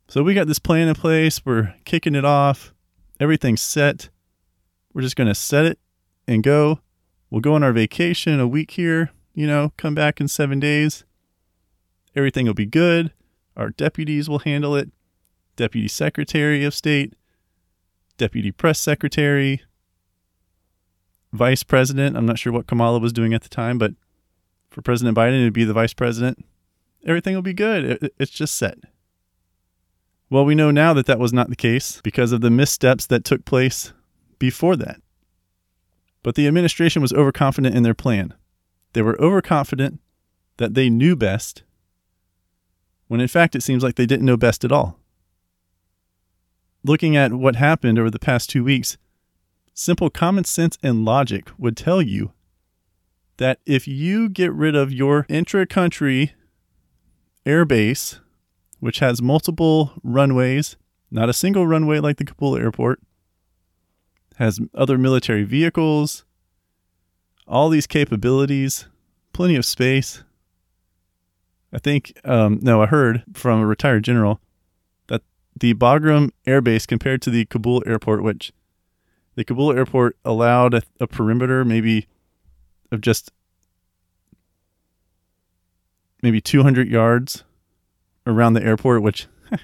so 0.08 0.22
we 0.22 0.34
got 0.34 0.46
this 0.46 0.60
plan 0.60 0.88
in 0.88 0.94
place. 0.94 1.44
We're 1.44 1.74
kicking 1.84 2.14
it 2.14 2.24
off. 2.24 2.72
Everything's 3.18 3.62
set. 3.62 4.08
We're 4.94 5.02
just 5.02 5.16
going 5.16 5.28
to 5.28 5.34
set 5.34 5.64
it 5.64 5.78
and 6.28 6.42
go. 6.42 6.80
We'll 7.28 7.40
go 7.40 7.54
on 7.54 7.64
our 7.64 7.72
vacation 7.72 8.38
a 8.38 8.46
week 8.46 8.72
here, 8.72 9.10
you 9.34 9.46
know, 9.46 9.72
come 9.76 9.94
back 9.94 10.20
in 10.20 10.28
seven 10.28 10.60
days. 10.60 11.04
Everything 12.14 12.46
will 12.46 12.54
be 12.54 12.66
good. 12.66 13.12
Our 13.56 13.70
deputies 13.70 14.28
will 14.28 14.38
handle 14.40 14.76
it. 14.76 14.90
Deputy 15.56 15.88
Secretary 15.88 16.64
of 16.64 16.74
State, 16.74 17.14
Deputy 18.18 18.52
Press 18.52 18.78
Secretary, 18.78 19.62
Vice 21.32 21.62
President. 21.62 22.16
I'm 22.16 22.26
not 22.26 22.38
sure 22.38 22.52
what 22.52 22.66
Kamala 22.66 22.98
was 22.98 23.12
doing 23.12 23.34
at 23.34 23.42
the 23.42 23.48
time, 23.48 23.78
but 23.78 23.92
for 24.70 24.82
President 24.82 25.16
Biden, 25.16 25.40
it'd 25.40 25.52
be 25.52 25.64
the 25.64 25.72
Vice 25.72 25.94
President. 25.94 26.44
Everything 27.04 27.34
will 27.34 27.42
be 27.42 27.54
good. 27.54 28.10
It's 28.18 28.30
just 28.30 28.56
set. 28.56 28.78
Well, 30.28 30.44
we 30.44 30.54
know 30.54 30.70
now 30.70 30.92
that 30.92 31.06
that 31.06 31.18
was 31.18 31.32
not 31.32 31.50
the 31.50 31.56
case 31.56 32.00
because 32.02 32.32
of 32.32 32.40
the 32.40 32.50
missteps 32.50 33.06
that 33.06 33.24
took 33.24 33.44
place 33.44 33.92
before 34.38 34.76
that. 34.76 35.00
But 36.22 36.34
the 36.34 36.48
administration 36.48 37.00
was 37.00 37.12
overconfident 37.12 37.76
in 37.76 37.84
their 37.84 37.94
plan. 37.94 38.34
They 38.92 39.02
were 39.02 39.20
overconfident 39.20 40.00
that 40.56 40.74
they 40.74 40.90
knew 40.90 41.14
best, 41.14 41.62
when 43.06 43.20
in 43.20 43.28
fact 43.28 43.54
it 43.54 43.62
seems 43.62 43.84
like 43.84 43.94
they 43.94 44.06
didn't 44.06 44.26
know 44.26 44.36
best 44.36 44.64
at 44.64 44.72
all. 44.72 44.98
Looking 46.86 47.16
at 47.16 47.32
what 47.32 47.56
happened 47.56 47.98
over 47.98 48.10
the 48.10 48.20
past 48.20 48.48
two 48.48 48.62
weeks, 48.62 48.96
simple 49.74 50.08
common 50.08 50.44
sense 50.44 50.78
and 50.84 51.04
logic 51.04 51.50
would 51.58 51.76
tell 51.76 52.00
you 52.00 52.30
that 53.38 53.58
if 53.66 53.88
you 53.88 54.28
get 54.28 54.52
rid 54.52 54.76
of 54.76 54.92
your 54.92 55.26
intra 55.28 55.66
country 55.66 56.34
airbase 57.44 58.20
which 58.78 59.00
has 59.00 59.20
multiple 59.20 59.94
runways, 60.04 60.76
not 61.10 61.28
a 61.28 61.32
single 61.32 61.66
runway 61.66 61.98
like 61.98 62.18
the 62.18 62.24
Kabul 62.24 62.56
airport, 62.56 63.00
has 64.36 64.60
other 64.72 64.96
military 64.96 65.42
vehicles, 65.42 66.24
all 67.48 67.68
these 67.68 67.88
capabilities, 67.88 68.86
plenty 69.32 69.56
of 69.56 69.64
space. 69.64 70.22
I 71.72 71.78
think, 71.78 72.12
um, 72.22 72.60
no, 72.62 72.80
I 72.80 72.86
heard 72.86 73.24
from 73.34 73.60
a 73.60 73.66
retired 73.66 74.04
general 74.04 74.40
the 75.58 75.74
Bagram 75.74 76.30
Air 76.46 76.60
Base 76.60 76.86
compared 76.86 77.22
to 77.22 77.30
the 77.30 77.46
Kabul 77.46 77.82
airport, 77.86 78.22
which 78.22 78.52
the 79.34 79.44
Kabul 79.44 79.72
airport 79.72 80.16
allowed 80.24 80.74
a, 80.74 80.82
a 81.00 81.06
perimeter 81.06 81.64
maybe 81.64 82.06
of 82.92 83.00
just 83.00 83.32
maybe 86.22 86.40
200 86.40 86.88
yards 86.88 87.44
around 88.26 88.52
the 88.52 88.62
airport, 88.62 89.02
which 89.02 89.26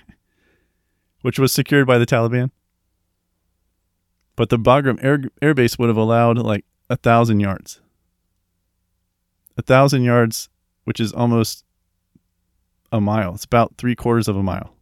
which 1.22 1.38
was 1.38 1.52
secured 1.52 1.86
by 1.86 1.98
the 1.98 2.06
Taliban. 2.06 2.50
But 4.34 4.48
the 4.48 4.58
Bagram 4.58 5.02
air, 5.04 5.24
air 5.42 5.54
base 5.54 5.78
would 5.78 5.88
have 5.88 5.96
allowed 5.96 6.38
like 6.38 6.64
a 6.88 6.96
thousand 6.96 7.40
yards. 7.40 7.80
A 9.58 9.62
thousand 9.62 10.04
yards, 10.04 10.48
which 10.84 11.00
is 11.00 11.12
almost 11.12 11.64
a 12.90 13.00
mile. 13.00 13.34
It's 13.34 13.44
about 13.44 13.74
three 13.76 13.94
quarters 13.94 14.26
of 14.26 14.36
a 14.36 14.42
mile. 14.42 14.74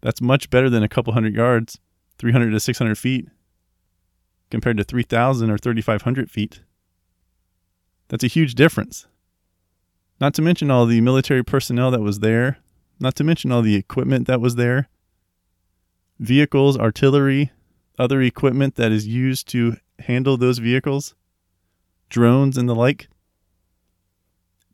That's 0.00 0.20
much 0.20 0.50
better 0.50 0.70
than 0.70 0.82
a 0.82 0.88
couple 0.88 1.12
hundred 1.12 1.34
yards, 1.34 1.78
300 2.18 2.50
to 2.50 2.60
600 2.60 2.96
feet, 2.96 3.28
compared 4.50 4.76
to 4.78 4.84
3,000 4.84 5.50
or 5.50 5.58
3,500 5.58 6.30
feet. 6.30 6.62
That's 8.08 8.24
a 8.24 8.28
huge 8.28 8.54
difference. 8.54 9.06
Not 10.20 10.34
to 10.34 10.42
mention 10.42 10.70
all 10.70 10.86
the 10.86 11.00
military 11.00 11.44
personnel 11.44 11.90
that 11.90 12.00
was 12.00 12.20
there, 12.20 12.58
not 12.98 13.14
to 13.16 13.24
mention 13.24 13.52
all 13.52 13.62
the 13.62 13.76
equipment 13.76 14.26
that 14.26 14.40
was 14.40 14.56
there 14.56 14.88
vehicles, 16.20 16.76
artillery, 16.76 17.50
other 17.98 18.20
equipment 18.20 18.76
that 18.76 18.92
is 18.92 19.06
used 19.06 19.48
to 19.48 19.76
handle 20.00 20.36
those 20.36 20.58
vehicles, 20.58 21.14
drones, 22.10 22.58
and 22.58 22.68
the 22.68 22.74
like. 22.74 23.08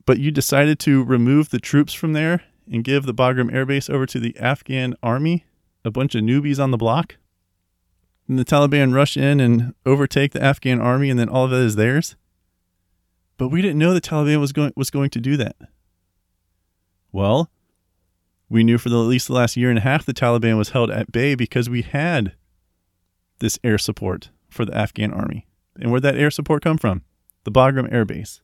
But 0.04 0.18
you 0.18 0.30
decided 0.30 0.80
to 0.80 1.04
remove 1.04 1.50
the 1.50 1.60
troops 1.60 1.92
from 1.92 2.12
there 2.12 2.42
and 2.70 2.84
give 2.84 3.04
the 3.04 3.14
Bagram 3.14 3.52
Air 3.52 3.66
Base 3.66 3.88
over 3.88 4.06
to 4.06 4.20
the 4.20 4.36
Afghan 4.38 4.94
army, 5.02 5.46
a 5.84 5.90
bunch 5.90 6.14
of 6.14 6.22
newbies 6.22 6.62
on 6.62 6.70
the 6.70 6.76
block. 6.76 7.16
And 8.28 8.38
the 8.38 8.44
Taliban 8.44 8.94
rush 8.94 9.16
in 9.16 9.38
and 9.38 9.74
overtake 9.84 10.32
the 10.32 10.42
Afghan 10.42 10.80
army, 10.80 11.10
and 11.10 11.18
then 11.18 11.28
all 11.28 11.44
of 11.44 11.52
it 11.52 11.60
is 11.60 11.76
theirs. 11.76 12.16
But 13.36 13.48
we 13.48 13.62
didn't 13.62 13.78
know 13.78 13.94
the 13.94 14.00
Taliban 14.00 14.40
was 14.40 14.52
going 14.52 14.72
was 14.76 14.90
going 14.90 15.10
to 15.10 15.20
do 15.20 15.36
that. 15.36 15.56
Well, 17.12 17.50
we 18.48 18.64
knew 18.64 18.78
for 18.78 18.88
the, 18.88 18.98
at 18.98 19.06
least 19.06 19.28
the 19.28 19.34
last 19.34 19.56
year 19.56 19.70
and 19.70 19.78
a 19.78 19.82
half 19.82 20.04
the 20.04 20.14
Taliban 20.14 20.56
was 20.56 20.70
held 20.70 20.90
at 20.90 21.12
bay 21.12 21.34
because 21.34 21.68
we 21.68 21.82
had 21.82 22.34
this 23.38 23.58
air 23.62 23.78
support 23.78 24.30
for 24.48 24.64
the 24.64 24.76
Afghan 24.76 25.12
army. 25.12 25.46
And 25.78 25.90
where'd 25.90 26.02
that 26.02 26.16
air 26.16 26.30
support 26.30 26.62
come 26.62 26.78
from? 26.78 27.02
The 27.44 27.52
Bagram 27.52 27.92
Air 27.92 28.04
Base. 28.04 28.40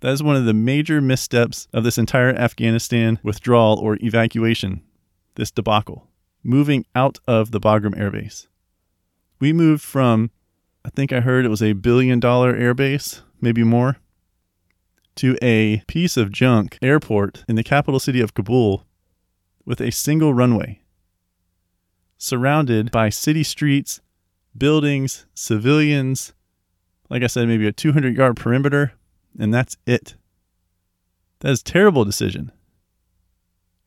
That 0.00 0.12
is 0.12 0.22
one 0.22 0.36
of 0.36 0.44
the 0.44 0.54
major 0.54 1.00
missteps 1.00 1.68
of 1.72 1.84
this 1.84 1.98
entire 1.98 2.30
Afghanistan 2.34 3.18
withdrawal 3.22 3.78
or 3.78 3.98
evacuation, 4.02 4.82
this 5.36 5.50
debacle, 5.50 6.08
moving 6.42 6.84
out 6.94 7.18
of 7.26 7.50
the 7.50 7.60
Bagram 7.60 7.98
Air 7.98 8.10
Base. 8.10 8.48
We 9.40 9.52
moved 9.52 9.82
from, 9.82 10.30
I 10.84 10.90
think 10.90 11.12
I 11.12 11.20
heard 11.20 11.44
it 11.44 11.50
was 11.50 11.62
a 11.62 11.72
billion 11.72 12.20
dollar 12.20 12.54
air 12.54 12.74
base 12.74 13.22
maybe 13.40 13.62
more, 13.62 13.96
to 15.16 15.36
a 15.42 15.82
piece 15.86 16.16
of 16.16 16.30
junk 16.30 16.78
airport 16.82 17.44
in 17.48 17.56
the 17.56 17.64
capital 17.64 18.00
city 18.00 18.20
of 18.20 18.34
Kabul 18.34 18.84
with 19.64 19.80
a 19.80 19.90
single 19.90 20.34
runway, 20.34 20.80
surrounded 22.18 22.90
by 22.90 23.08
city 23.08 23.42
streets, 23.42 24.00
buildings, 24.56 25.26
civilians, 25.34 26.32
like 27.08 27.22
I 27.22 27.26
said, 27.26 27.48
maybe 27.48 27.66
a 27.66 27.72
200 27.72 28.16
yard 28.16 28.36
perimeter, 28.36 28.92
and 29.38 29.52
that's 29.52 29.76
it. 29.86 30.14
That 31.40 31.50
is 31.50 31.62
terrible 31.62 32.04
decision. 32.04 32.52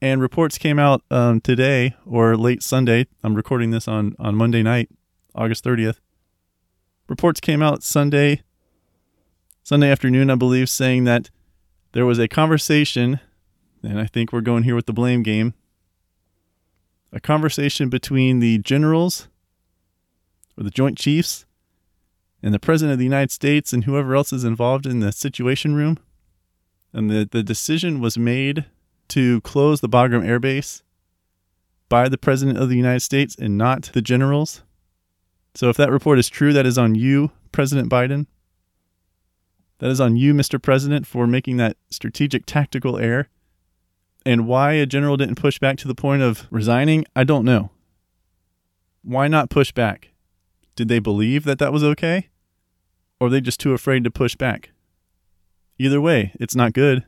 And 0.02 0.22
reports 0.22 0.58
came 0.58 0.80
out 0.80 1.04
um, 1.12 1.42
today 1.42 1.96
or 2.06 2.38
late 2.38 2.64
Sunday. 2.64 3.08
I'm 3.24 3.36
recording 3.36 3.72
this 3.72 3.88
on, 3.88 4.16
on 4.18 4.36
Monday 4.36 4.64
night, 4.64 4.90
August 5.36 5.64
30th. 5.66 6.00
Reports 7.08 7.40
came 7.40 7.62
out 7.62 7.84
Sunday 7.84 8.44
Sunday 9.62 9.92
afternoon, 9.92 10.32
I 10.32 10.36
believe, 10.36 10.68
saying 10.68 11.04
that 11.04 11.30
there 11.92 12.06
was 12.06 12.18
a 12.18 12.28
conversation, 12.28 13.20
and 13.84 14.00
I 14.00 14.06
think 14.06 14.34
we're 14.34 14.42
going 14.42 14.64
here 14.64 14.74
with 14.74 14.88
the 14.88 14.94
blame 14.94 15.22
game 15.22 15.54
a 17.12 17.20
conversation 17.20 17.90
between 17.90 18.40
the 18.40 18.60
generals 18.60 19.28
or 20.58 20.64
the 20.64 20.70
Joint 20.70 20.98
Chiefs 20.98 21.46
and 22.42 22.54
the 22.54 22.60
President 22.60 22.94
of 22.94 23.00
the 23.00 23.06
United 23.06 23.32
States 23.32 23.74
and 23.74 23.84
whoever 23.84 24.16
else 24.16 24.32
is 24.32 24.44
involved 24.44 24.86
in 24.86 25.00
the 25.00 25.12
Situation 25.12 25.76
Room. 25.76 25.98
And 26.94 27.10
the, 27.10 27.28
the 27.30 27.44
decision 27.44 28.00
was 28.00 28.18
made 28.18 28.66
to 29.10 29.42
close 29.42 29.82
the 29.82 29.90
Bagram 29.90 30.26
Air 30.26 30.40
Base 30.40 30.84
by 31.90 32.08
the 32.08 32.18
President 32.18 32.58
of 32.58 32.70
the 32.70 32.78
United 32.78 33.02
States 33.02 33.36
and 33.36 33.58
not 33.58 33.92
the 33.94 34.02
generals. 34.02 34.64
So 35.56 35.70
if 35.70 35.78
that 35.78 35.92
report 35.92 36.20
is 36.20 36.30
true, 36.30 36.54
that 36.54 36.66
is 36.66 36.78
on 36.78 36.96
you, 36.96 37.32
President 37.52 37.90
Biden. 37.90 38.28
That 39.80 39.90
is 39.90 40.00
on 40.00 40.16
you, 40.16 40.34
Mr. 40.34 40.62
President, 40.62 41.08
for 41.08 41.26
making 41.26 41.58
that 41.58 41.78
strategic 41.90 42.46
tactical 42.46 42.98
error. 42.98 43.28
And 44.26 44.48
why 44.48 44.74
a 44.74 44.86
general 44.86 45.18
didn't 45.18 45.36
push 45.36 45.58
back 45.60 45.78
to 45.78 45.88
the 45.88 45.96
point 45.96 46.22
of 46.22 46.48
resigning, 46.52 47.06
I 47.16 47.24
don't 47.24 47.46
know. 47.46 47.72
Why 49.02 49.28
not 49.28 49.50
push 49.50 49.72
back? 49.72 50.10
Did 50.80 50.88
they 50.88 51.00
believe 51.00 51.44
that 51.44 51.60
that 51.60 51.74
was 51.74 51.84
okay? 51.84 52.30
Or 53.20 53.28
are 53.28 53.30
they 53.30 53.42
just 53.42 53.60
too 53.60 53.74
afraid 53.74 54.06
to 54.06 54.10
push 54.10 54.38
back? 54.38 54.70
Either 55.78 56.00
way, 56.00 56.32
it's 56.40 56.56
not 56.56 56.72
good 56.72 57.04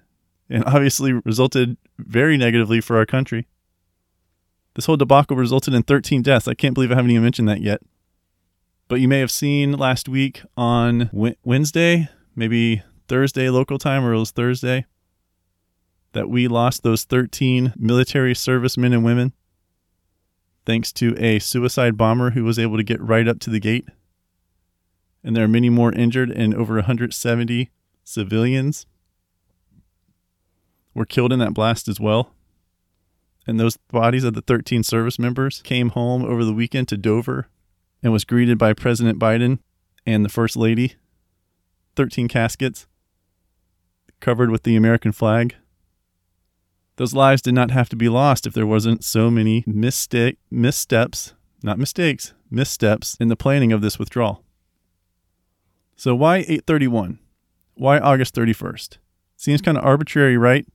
and 0.50 0.66
obviously 0.68 1.14
resulted 1.14 1.78
very 1.98 2.36
negatively 2.36 2.82
for 2.82 2.98
our 2.98 3.06
country. 3.06 3.48
This 4.74 4.88
whole 4.88 4.98
debacle 4.98 5.38
resulted 5.38 5.74
in 5.74 5.84
13 5.84 6.22
deaths. 6.22 6.50
I 6.50 6.54
can't 6.54 6.74
believe 6.74 6.92
I 6.92 6.96
haven't 6.96 7.12
even 7.12 7.24
mentioned 7.24 7.48
that 7.48 7.62
yet. 7.62 7.80
But 8.90 9.00
you 9.00 9.08
may 9.08 9.20
have 9.20 9.32
seen 9.32 9.72
last 9.72 10.10
week 10.10 10.42
on 10.58 11.10
Wednesday, 11.46 12.10
maybe 12.36 12.84
Thursday 13.08 13.50
local 13.50 13.78
time, 13.78 14.04
or 14.04 14.14
it 14.14 14.20
was 14.20 14.32
Thursday, 14.32 14.86
that 16.12 16.30
we 16.30 16.50
lost 16.50 16.84
those 16.84 17.06
13 17.06 17.74
military 17.78 18.36
servicemen 18.36 18.92
and 18.92 19.06
women 19.06 19.32
thanks 20.66 20.92
to 20.94 21.16
a 21.18 21.40
suicide 21.40 21.98
bomber 21.98 22.32
who 22.32 22.44
was 22.44 22.60
able 22.60 22.78
to 22.78 22.84
get 22.84 23.02
right 23.02 23.28
up 23.28 23.40
to 23.40 23.50
the 23.50 23.60
gate. 23.60 23.88
And 25.24 25.36
there 25.36 25.44
are 25.44 25.50
many 25.50 25.70
more 25.70 25.94
injured, 25.94 26.32
and 26.32 26.54
over 26.54 26.76
170 26.76 27.70
civilians 28.04 28.86
were 30.94 31.06
killed 31.06 31.32
in 31.32 31.40
that 31.40 31.54
blast 31.54 31.88
as 31.88 32.00
well. 32.00 32.34
And 33.48 33.60
those 33.60 33.78
bodies 33.78 34.24
of 34.24 34.34
the 34.34 34.42
13 34.42 34.84
service 34.84 35.18
members 35.18 35.62
came 35.64 35.90
home 35.90 36.24
over 36.24 36.44
the 36.46 36.54
weekend 36.54 36.88
to 36.90 36.98
Dover 36.98 37.48
and 38.04 38.12
was 38.12 38.26
greeted 38.26 38.58
by 38.58 38.74
President 38.74 39.20
Biden 39.20 39.60
and 40.06 40.24
the 40.26 40.30
First 40.30 40.56
Lady. 40.56 40.96
13 41.96 42.28
caskets 42.28 42.88
covered 44.20 44.50
with 44.50 44.64
the 44.64 44.76
American 44.76 45.12
flag. 45.12 45.56
Those 46.98 47.14
lives 47.14 47.42
did 47.42 47.54
not 47.54 47.72
have 47.72 47.90
to 47.90 47.96
be 47.96 48.10
lost 48.10 48.46
if 48.46 48.54
there 48.54 48.68
wasn't 48.68 49.04
so 49.04 49.32
many 49.32 49.64
mistake, 49.66 50.38
missteps, 50.50 51.34
not 51.64 51.80
mistakes, 51.80 52.34
missteps 52.50 53.16
in 53.20 53.30
the 53.30 53.36
planning 53.36 53.72
of 53.72 53.82
this 53.82 53.98
withdrawal. 53.98 54.44
So 55.96 56.16
why 56.16 56.38
831? 56.38 57.20
Why 57.76 58.00
August 58.00 58.36
31st? 58.36 58.98
Seems 59.38 59.62
kind 59.62 59.78
of 59.78 59.84
arbitrary, 59.84 60.38
right? 60.38 60.68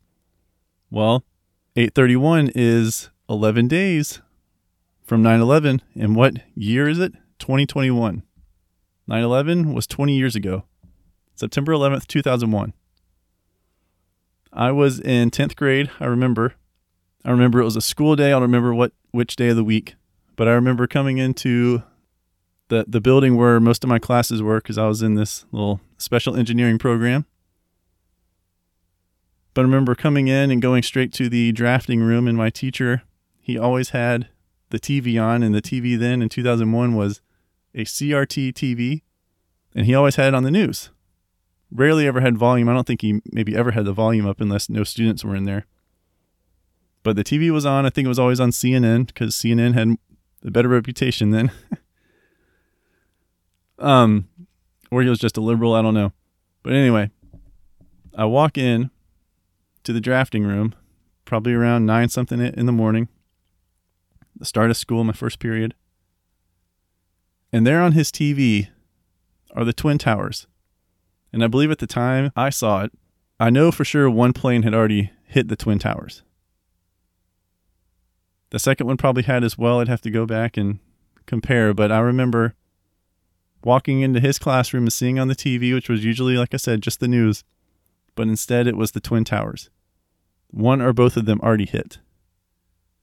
Well, 0.90 1.25
831 1.76 2.50
is 2.54 3.11
11 3.28 3.68
days 3.68 4.23
from 5.04 5.23
9 5.23 5.40
11. 5.40 5.82
And 5.94 6.16
what 6.16 6.35
year 6.54 6.88
is 6.88 6.99
it? 6.99 7.12
2021. 7.38 8.23
9 9.08 9.23
11 9.23 9.75
was 9.75 9.87
20 9.87 10.16
years 10.16 10.35
ago, 10.35 10.64
September 11.35 11.73
11th, 11.73 12.06
2001. 12.06 12.73
I 14.56 14.72
was 14.72 14.98
in 14.98 15.30
10th 15.30 15.54
grade, 15.54 15.90
I 16.00 16.06
remember. 16.06 16.54
I 17.26 17.30
remember 17.30 17.60
it 17.60 17.64
was 17.64 17.76
a 17.76 17.82
school 17.82 18.16
day. 18.16 18.28
I 18.28 18.30
don't 18.30 18.42
remember 18.42 18.75
what 18.75 18.92
which 19.10 19.36
day 19.36 19.48
of 19.48 19.56
the 19.56 19.64
week, 19.64 19.96
but 20.34 20.48
I 20.48 20.52
remember 20.52 20.86
coming 20.86 21.18
into 21.18 21.82
the 22.68 22.86
the 22.88 23.00
building 23.00 23.36
where 23.36 23.60
most 23.60 23.84
of 23.84 23.88
my 23.88 23.98
classes 23.98 24.42
were 24.42 24.60
cuz 24.60 24.78
I 24.78 24.86
was 24.86 25.02
in 25.02 25.14
this 25.14 25.44
little 25.52 25.80
special 25.98 26.36
engineering 26.36 26.78
program. 26.78 27.26
But 29.52 29.62
I 29.62 29.64
remember 29.64 29.94
coming 29.94 30.28
in 30.28 30.50
and 30.50 30.62
going 30.62 30.82
straight 30.82 31.12
to 31.14 31.28
the 31.28 31.52
drafting 31.52 32.00
room, 32.00 32.26
and 32.26 32.36
my 32.36 32.50
teacher, 32.50 33.02
he 33.40 33.58
always 33.58 33.90
had 33.90 34.28
the 34.70 34.78
TV 34.78 35.22
on, 35.22 35.42
and 35.42 35.54
the 35.54 35.62
TV 35.62 35.98
then 35.98 36.22
in 36.22 36.28
2001 36.28 36.94
was 36.94 37.20
a 37.75 37.84
CRT 37.84 38.52
TV, 38.52 39.02
and 39.75 39.86
he 39.86 39.94
always 39.94 40.16
had 40.16 40.28
it 40.28 40.34
on 40.34 40.44
the 40.44 40.50
news. 40.50 40.90
Rarely 41.70 42.06
ever 42.06 42.20
had 42.20 42.38
volume. 42.38 42.68
I 42.68 42.75
don't 42.75 42.87
think 42.87 43.02
he 43.02 43.20
maybe 43.32 43.56
ever 43.56 43.73
had 43.73 43.85
the 43.85 43.92
volume 43.92 44.26
up 44.26 44.40
unless 44.40 44.68
no 44.68 44.85
students 44.85 45.25
were 45.25 45.35
in 45.35 45.44
there. 45.44 45.66
But 47.02 47.16
the 47.16 47.25
TV 47.25 47.50
was 47.50 47.66
on. 47.66 47.87
I 47.87 47.90
think 47.90 48.06
it 48.06 48.08
was 48.08 48.18
always 48.18 48.40
on 48.40 48.50
CNN 48.50 49.06
because 49.06 49.35
CNN 49.35 49.75
had 49.75 49.96
a 50.44 50.50
better 50.50 50.68
reputation 50.68 51.30
then. 51.30 51.50
um, 53.78 54.28
or 54.90 55.02
he 55.02 55.08
was 55.08 55.19
just 55.19 55.36
a 55.36 55.40
liberal. 55.40 55.75
I 55.75 55.82
don't 55.82 55.95
know. 55.95 56.12
But 56.62 56.73
anyway, 56.73 57.10
I 58.17 58.25
walk 58.25 58.58
in 58.58 58.90
to 59.84 59.93
the 59.93 60.00
drafting 60.00 60.45
room, 60.45 60.75
probably 61.25 61.52
around 61.52 61.86
nine 61.86 62.08
something 62.08 62.40
in 62.40 62.67
the 62.67 62.73
morning, 62.73 63.08
the 64.34 64.45
start 64.45 64.71
of 64.71 64.76
school, 64.76 65.04
my 65.04 65.12
first 65.12 65.38
period. 65.38 65.75
And 67.52 67.67
there 67.67 67.80
on 67.80 67.93
his 67.93 68.10
TV 68.10 68.69
are 69.54 69.64
the 69.64 69.73
Twin 69.73 69.99
Towers. 69.99 70.47
And 71.36 71.44
I 71.44 71.49
believe 71.49 71.70
at 71.70 71.80
the 71.80 71.86
time 71.86 72.32
I 72.34 72.49
saw 72.49 72.84
it, 72.84 72.92
I 73.38 73.50
know 73.50 73.70
for 73.70 73.84
sure 73.84 74.08
one 74.08 74.32
plane 74.32 74.62
had 74.62 74.72
already 74.72 75.10
hit 75.26 75.49
the 75.49 75.54
Twin 75.54 75.78
Towers. 75.78 76.22
The 78.49 78.58
second 78.58 78.86
one 78.86 78.96
probably 78.96 79.25
had 79.25 79.44
as 79.44 79.58
well. 79.58 79.80
I'd 79.80 79.88
have 79.88 80.00
to 80.00 80.10
go 80.10 80.25
back 80.25 80.56
and 80.56 80.78
compare, 81.26 81.75
but 81.75 81.92
I 81.92 81.99
remember 81.99 82.54
walking 83.62 84.00
into 84.00 84.18
his 84.18 84.38
classroom 84.38 84.84
and 84.84 84.92
seeing 84.94 85.18
on 85.18 85.28
the 85.28 85.36
TV, 85.36 85.75
which 85.75 85.90
was 85.90 86.06
usually, 86.06 86.38
like 86.38 86.54
I 86.54 86.56
said, 86.56 86.80
just 86.80 87.00
the 87.00 87.06
news, 87.06 87.44
but 88.14 88.28
instead 88.28 88.66
it 88.66 88.75
was 88.75 88.92
the 88.92 89.00
Twin 89.00 89.25
Towers. 89.25 89.68
One 90.52 90.80
or 90.80 90.94
both 90.94 91.18
of 91.18 91.26
them 91.26 91.42
already 91.42 91.66
hit. 91.66 91.99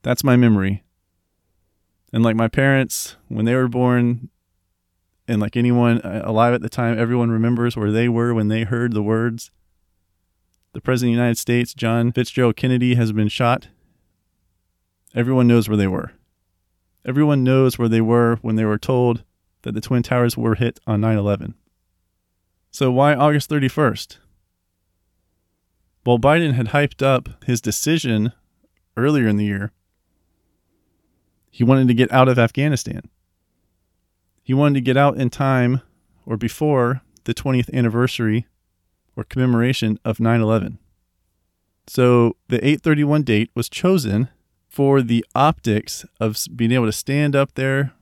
That's 0.02 0.24
my 0.24 0.38
memory. 0.38 0.84
And 2.12 2.24
like 2.24 2.36
my 2.36 2.48
parents, 2.48 3.16
when 3.28 3.46
they 3.46 3.54
were 3.54 3.68
born, 3.68 4.32
and 5.28 5.40
like 5.40 5.56
anyone 5.56 6.02
uh, 6.02 6.22
alive 6.26 6.54
at 6.54 6.62
the 6.62 6.70
time, 6.70 6.98
everyone 6.98 7.32
remembers 7.32 7.76
where 7.76 7.92
they 7.92 8.10
were 8.10 8.34
when 8.34 8.48
they 8.48 8.64
heard 8.64 8.94
the 8.94 9.04
words. 9.04 9.52
The 10.74 10.82
President 10.82 11.14
of 11.14 11.18
the 11.18 11.22
United 11.22 11.38
States, 11.38 11.74
John 11.74 12.12
Fitzgerald 12.12 12.56
Kennedy, 12.56 12.96
has 12.96 13.12
been 13.12 13.28
shot. 13.28 13.68
Everyone 15.16 15.48
knows 15.48 15.70
where 15.70 15.78
they 15.78 15.88
were. 15.88 16.14
Everyone 17.06 17.44
knows 17.44 17.78
where 17.78 17.90
they 17.90 18.02
were 18.02 18.38
when 18.42 18.56
they 18.56 18.66
were 18.66 18.78
told 18.78 19.24
that 19.62 19.74
the 19.74 19.82
Twin 19.82 20.04
Towers 20.04 20.38
were 20.38 20.56
hit 20.56 20.80
on 20.88 21.02
9 21.02 21.18
11. 21.18 21.54
So, 22.72 22.92
why 22.92 23.14
August 23.14 23.50
31st? 23.50 24.18
Well, 26.06 26.20
Biden 26.20 26.54
had 26.54 26.70
hyped 26.70 27.06
up 27.06 27.44
his 27.46 27.62
decision 27.62 28.34
earlier 28.98 29.28
in 29.28 29.38
the 29.38 29.46
year. 29.46 29.72
He 31.52 31.64
wanted 31.64 31.88
to 31.88 31.94
get 31.94 32.12
out 32.12 32.28
of 32.28 32.40
Afghanistan. 32.40 33.10
He 34.44 34.54
wanted 34.54 34.76
to 34.76 34.82
get 34.82 34.98
out 34.98 35.18
in 35.18 35.30
time 35.30 35.82
or 36.26 36.38
before 36.38 37.02
the 37.24 37.34
20th 37.34 37.74
anniversary 37.74 38.46
or 39.16 39.24
commemoration 39.24 39.98
of 40.04 40.20
9 40.20 40.42
11. 40.42 40.80
So 41.88 42.36
the 42.50 42.58
831 42.58 43.24
date 43.24 43.52
was 43.56 43.70
chosen 43.70 44.30
for 44.68 45.02
the 45.02 45.26
optics 45.34 46.06
of 46.20 46.38
being 46.56 46.72
able 46.72 46.86
to 46.86 46.92
stand 46.92 47.36
up 47.36 47.54
there 47.56 47.94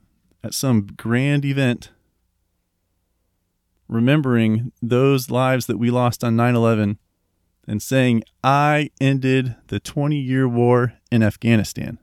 at 0.43 0.53
some 0.53 0.87
grand 0.97 1.45
event, 1.45 1.91
remembering 3.87 4.71
those 4.81 5.29
lives 5.29 5.67
that 5.67 5.77
we 5.77 5.91
lost 5.91 6.23
on 6.23 6.35
9 6.35 6.55
11 6.55 6.97
and 7.67 7.81
saying, 7.81 8.23
I 8.43 8.89
ended 8.99 9.55
the 9.67 9.79
20 9.79 10.17
year 10.17 10.47
war 10.47 10.93
in 11.11 11.21
Afghanistan. 11.21 11.99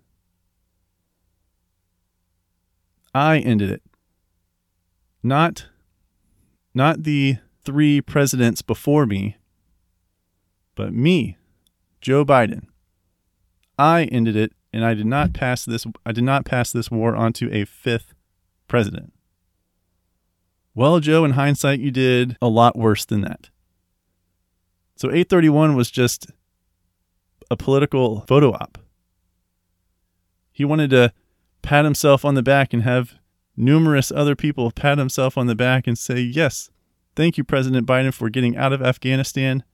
I 3.15 3.39
ended 3.39 3.71
it. 3.71 3.83
Not, 5.23 5.67
not 6.75 7.03
the 7.03 7.39
three 7.65 8.01
presidents 8.01 8.63
before 8.63 9.07
me, 9.07 9.37
but 10.75 10.93
me, 10.93 11.37
Joe 12.01 12.25
Biden. 12.25 12.67
I 13.79 14.05
ended 14.05 14.37
it 14.37 14.53
and 14.73 14.85
I 14.85 14.95
did 14.95 15.07
not 15.07 15.33
pass 15.33 15.65
this 15.65 15.87
I 16.05 16.13
did 16.13 16.25
not 16.25 16.45
pass 16.45 16.73
this 16.73 16.91
war 16.91 17.15
onto 17.15 17.49
a 17.53 17.65
fifth 17.65 18.15
president. 18.67 19.13
Well, 20.75 21.01
Joe, 21.01 21.25
in 21.25 21.33
hindsight, 21.33 21.81
you 21.81 21.91
did 21.91 22.37
a 22.41 22.49
lot 22.49 22.79
worse 22.79 23.05
than 23.05 23.23
that. 23.23 23.51
So 24.95 25.09
831 25.09 25.75
was 25.75 25.91
just 25.91 26.31
a 27.51 27.57
political 27.57 28.21
photo 28.29 28.53
op. 28.53 28.79
He 30.53 30.65
wanted 30.65 30.91
to 30.91 31.13
pat 31.63 31.85
himself 31.85 32.25
on 32.25 32.35
the 32.35 32.43
back 32.43 32.73
and 32.73 32.83
have 32.83 33.18
numerous 33.59 34.13
other 34.13 34.37
people 34.37 34.71
pat 34.71 34.99
himself 34.99 35.37
on 35.37 35.47
the 35.47 35.55
back 35.55 35.87
and 35.87 35.99
say, 35.99 36.21
Yes, 36.21 36.71
thank 37.17 37.37
you, 37.37 37.45
President 37.45 37.87
Biden, 37.87 38.15
for 38.15 38.31
getting 38.31 38.57
out 38.57 38.73
of 38.73 38.81
Afghanistan. 38.81 39.65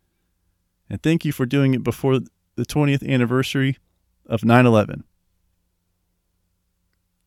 And 0.90 1.02
thank 1.02 1.24
you 1.24 1.32
for 1.32 1.46
doing 1.46 1.74
it 1.74 1.82
before 1.82 2.20
the 2.56 2.64
20th 2.64 3.08
anniversary 3.08 3.78
of 4.26 4.44
9 4.44 4.66
11. 4.66 5.04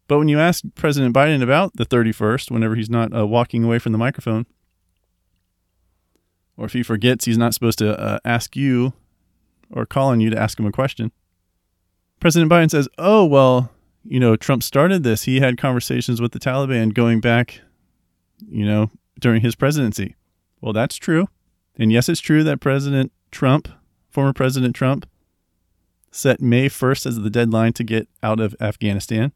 But 0.07 0.19
when 0.19 0.29
you 0.29 0.39
ask 0.39 0.63
President 0.75 1.13
Biden 1.13 1.43
about 1.43 1.75
the 1.75 1.85
31st, 1.85 2.49
whenever 2.49 2.75
he's 2.75 2.89
not 2.89 3.15
uh, 3.15 3.27
walking 3.27 3.63
away 3.63 3.77
from 3.77 3.91
the 3.91 3.97
microphone, 3.97 4.45
or 6.55 6.65
if 6.65 6.73
he 6.73 6.81
forgets 6.81 7.25
he's 7.25 7.37
not 7.37 7.53
supposed 7.53 7.77
to 7.79 7.99
uh, 7.99 8.19
ask 8.23 8.55
you 8.55 8.93
or 9.69 9.85
call 9.85 10.09
on 10.09 10.21
you 10.21 10.29
to 10.29 10.39
ask 10.39 10.59
him 10.59 10.65
a 10.65 10.71
question. 10.71 11.11
President 12.19 12.51
Biden 12.51 12.71
says, 12.71 12.87
"Oh 12.97 13.25
well, 13.25 13.69
you 14.03 14.19
know, 14.19 14.35
Trump 14.35 14.63
started 14.63 15.03
this. 15.03 15.23
He 15.23 15.39
had 15.39 15.57
conversations 15.57 16.21
with 16.21 16.31
the 16.31 16.39
Taliban 16.39 16.93
going 16.93 17.19
back, 17.19 17.61
you 18.47 18.65
know, 18.65 18.91
during 19.19 19.41
his 19.41 19.55
presidency." 19.55 20.15
Well, 20.61 20.73
that's 20.73 20.95
true, 20.95 21.27
and 21.75 21.91
yes, 21.91 22.09
it's 22.09 22.21
true 22.21 22.43
that 22.43 22.59
President 22.59 23.11
Trump, 23.31 23.67
former 24.09 24.33
President 24.33 24.75
Trump, 24.75 25.07
set 26.11 26.41
May 26.41 26.67
1st 26.67 27.05
as 27.05 27.19
the 27.19 27.29
deadline 27.29 27.73
to 27.73 27.83
get 27.83 28.07
out 28.23 28.39
of 28.39 28.55
Afghanistan. 28.59 29.33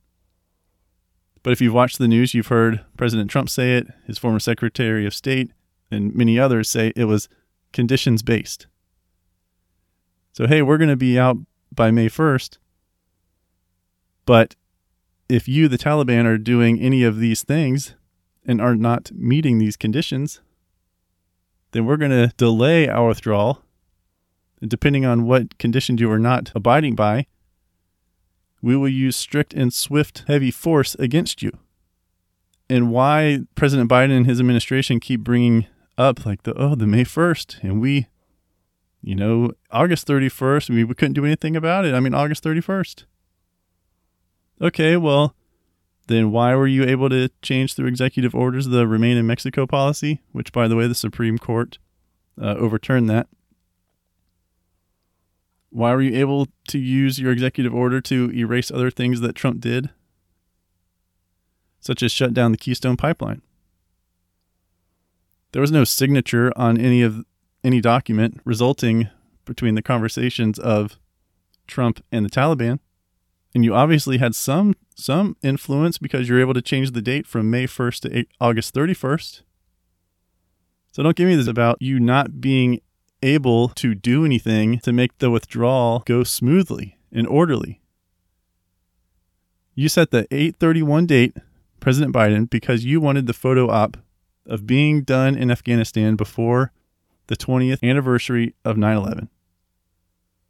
But 1.43 1.51
if 1.51 1.61
you've 1.61 1.73
watched 1.73 1.97
the 1.97 2.07
news, 2.07 2.33
you've 2.33 2.47
heard 2.47 2.83
President 2.97 3.29
Trump 3.29 3.49
say 3.49 3.77
it, 3.77 3.87
his 4.05 4.17
former 4.17 4.39
Secretary 4.39 5.05
of 5.05 5.13
State, 5.13 5.51
and 5.89 6.15
many 6.15 6.39
others 6.39 6.69
say 6.69 6.93
it 6.95 7.05
was 7.05 7.27
conditions 7.73 8.21
based. 8.21 8.67
So, 10.33 10.47
hey, 10.47 10.61
we're 10.61 10.77
going 10.77 10.89
to 10.89 10.95
be 10.95 11.19
out 11.19 11.37
by 11.73 11.91
May 11.91 12.07
1st. 12.07 12.57
But 14.31 14.55
if 15.27 15.49
you, 15.49 15.67
the 15.67 15.77
Taliban, 15.77 16.23
are 16.23 16.37
doing 16.37 16.79
any 16.79 17.03
of 17.03 17.19
these 17.19 17.43
things 17.43 17.95
and 18.45 18.61
are 18.61 18.77
not 18.77 19.11
meeting 19.11 19.57
these 19.57 19.75
conditions, 19.75 20.39
then 21.71 21.85
we're 21.85 21.97
going 21.97 22.11
to 22.11 22.31
delay 22.37 22.87
our 22.87 23.09
withdrawal. 23.09 23.61
And 24.61 24.69
depending 24.69 25.03
on 25.03 25.25
what 25.25 25.57
conditions 25.57 25.99
you 25.99 26.09
are 26.09 26.17
not 26.17 26.53
abiding 26.55 26.95
by, 26.95 27.27
we 28.61 28.73
will 28.77 28.87
use 28.87 29.17
strict 29.17 29.53
and 29.53 29.73
swift 29.73 30.23
heavy 30.27 30.49
force 30.49 30.95
against 30.95 31.43
you. 31.43 31.51
And 32.69 32.89
why 32.89 33.39
President 33.55 33.89
Biden 33.89 34.15
and 34.15 34.27
his 34.27 34.39
administration 34.39 35.01
keep 35.01 35.25
bringing 35.25 35.67
up 35.97 36.25
like 36.25 36.43
the 36.43 36.53
oh 36.53 36.75
the 36.75 36.87
May 36.87 37.03
1st 37.03 37.61
and 37.63 37.81
we 37.81 38.07
you 39.01 39.13
know 39.13 39.51
August 39.71 40.07
31st 40.07 40.69
we, 40.69 40.85
we 40.85 40.95
couldn't 40.95 41.15
do 41.15 41.25
anything 41.25 41.57
about 41.57 41.83
it. 41.83 41.93
I 41.93 41.99
mean 41.99 42.13
August 42.13 42.45
31st. 42.45 43.03
Okay, 44.61 44.95
well 44.95 45.35
then 46.07 46.31
why 46.31 46.55
were 46.55 46.67
you 46.67 46.83
able 46.83 47.09
to 47.09 47.29
change 47.41 47.73
through 47.73 47.87
executive 47.87 48.35
orders 48.35 48.67
the 48.67 48.85
remain 48.85 49.17
in 49.17 49.25
Mexico 49.25 49.65
policy, 49.65 50.21
which 50.33 50.51
by 50.51 50.67
the 50.67 50.75
way 50.75 50.87
the 50.87 50.95
Supreme 50.95 51.37
Court 51.37 51.77
uh, 52.39 52.55
overturned 52.55 53.09
that? 53.09 53.27
Why 55.69 55.95
were 55.95 56.01
you 56.01 56.19
able 56.19 56.47
to 56.67 56.77
use 56.77 57.17
your 57.17 57.31
executive 57.31 57.73
order 57.73 58.01
to 58.01 58.29
erase 58.33 58.69
other 58.69 58.91
things 58.91 59.21
that 59.21 59.35
Trump 59.35 59.61
did, 59.61 59.89
such 61.79 62.03
as 62.03 62.11
shut 62.11 62.33
down 62.33 62.51
the 62.51 62.57
Keystone 62.57 62.97
Pipeline? 62.97 63.41
There 65.53 65.61
was 65.61 65.71
no 65.71 65.85
signature 65.85 66.51
on 66.55 66.77
any 66.77 67.01
of 67.01 67.25
any 67.63 67.79
document 67.79 68.41
resulting 68.43 69.09
between 69.45 69.75
the 69.75 69.81
conversations 69.81 70.59
of 70.59 70.99
Trump 71.67 72.03
and 72.11 72.25
the 72.25 72.29
Taliban. 72.29 72.79
And 73.53 73.65
you 73.65 73.75
obviously 73.75 74.17
had 74.17 74.33
some 74.35 74.75
some 74.95 75.35
influence 75.41 75.97
because 75.97 76.29
you're 76.29 76.39
able 76.39 76.53
to 76.53 76.61
change 76.61 76.91
the 76.91 77.01
date 77.01 77.27
from 77.27 77.49
May 77.49 77.65
1st 77.65 78.01
to 78.01 78.25
August 78.39 78.73
31st. 78.73 79.41
So 80.91 81.03
don't 81.03 81.15
give 81.15 81.27
me 81.27 81.35
this 81.35 81.47
about 81.47 81.81
you 81.81 81.99
not 81.99 82.39
being 82.39 82.81
able 83.23 83.69
to 83.69 83.93
do 83.95 84.25
anything 84.25 84.79
to 84.79 84.91
make 84.91 85.17
the 85.17 85.29
withdrawal 85.29 86.03
go 86.05 86.23
smoothly 86.23 86.97
and 87.11 87.27
orderly. 87.27 87.81
You 89.75 89.89
set 89.89 90.11
the 90.11 90.27
831 90.31 91.05
date, 91.05 91.37
President 91.79 92.13
Biden, 92.13 92.49
because 92.49 92.85
you 92.85 92.99
wanted 92.99 93.25
the 93.25 93.33
photo 93.33 93.69
op 93.69 93.97
of 94.45 94.67
being 94.67 95.03
done 95.03 95.35
in 95.35 95.51
Afghanistan 95.51 96.15
before 96.15 96.71
the 97.27 97.37
20th 97.37 97.83
anniversary 97.83 98.53
of 98.65 98.75
9/11. 98.75 99.29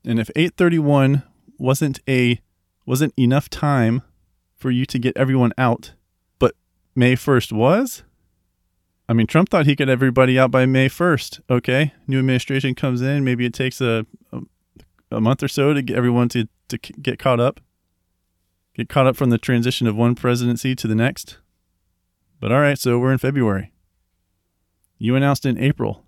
And 0.04 0.20
if 0.20 0.32
831 0.36 1.24
wasn't 1.58 2.00
a 2.08 2.42
wasn't 2.86 3.13
enough 3.17 3.50
time 3.50 4.02
for 4.56 4.72
you 4.72 4.86
to 4.86 5.00
get 5.00 5.15
everyone 5.17 5.54
out, 5.58 5.94
but 6.39 6.56
May 6.96 7.15
1st 7.15 7.52
was, 7.52 8.04
I 9.12 9.13
mean, 9.13 9.28
Trump 9.28 9.50
thought 9.50 9.65
he 9.65 9.76
could 9.76 9.89
everybody 9.89 10.39
out 10.39 10.52
by 10.52 10.65
May 10.65 10.88
1st. 10.88 11.41
Okay, 11.50 11.94
new 12.08 12.20
administration 12.20 12.76
comes 12.76 13.02
in. 13.02 13.26
Maybe 13.26 13.46
it 13.46 13.54
takes 13.54 13.82
a, 13.82 14.06
a, 14.32 14.39
a 15.12 15.20
month 15.20 15.44
or 15.44 15.50
so 15.50 15.74
to 15.74 15.82
get 15.82 15.98
everyone 15.98 16.30
to, 16.30 16.48
to 16.70 16.78
get 16.78 17.20
caught 17.20 17.39
up, 17.39 17.60
get 18.74 18.88
caught 18.88 19.08
up 19.08 19.17
from 19.17 19.30
the 19.30 19.38
transition 19.38 19.86
of 19.86 19.98
one 19.98 20.15
presidency 20.15 20.76
to 20.76 20.88
the 20.88 20.96
next. 20.96 21.39
But 22.39 22.54
all 22.54 22.62
right, 22.62 22.78
so 22.78 23.00
we're 23.00 23.12
in 23.12 23.17
February. 23.17 23.74
You 24.98 25.15
announced 25.15 25.46
in 25.46 25.58
April. 25.58 26.06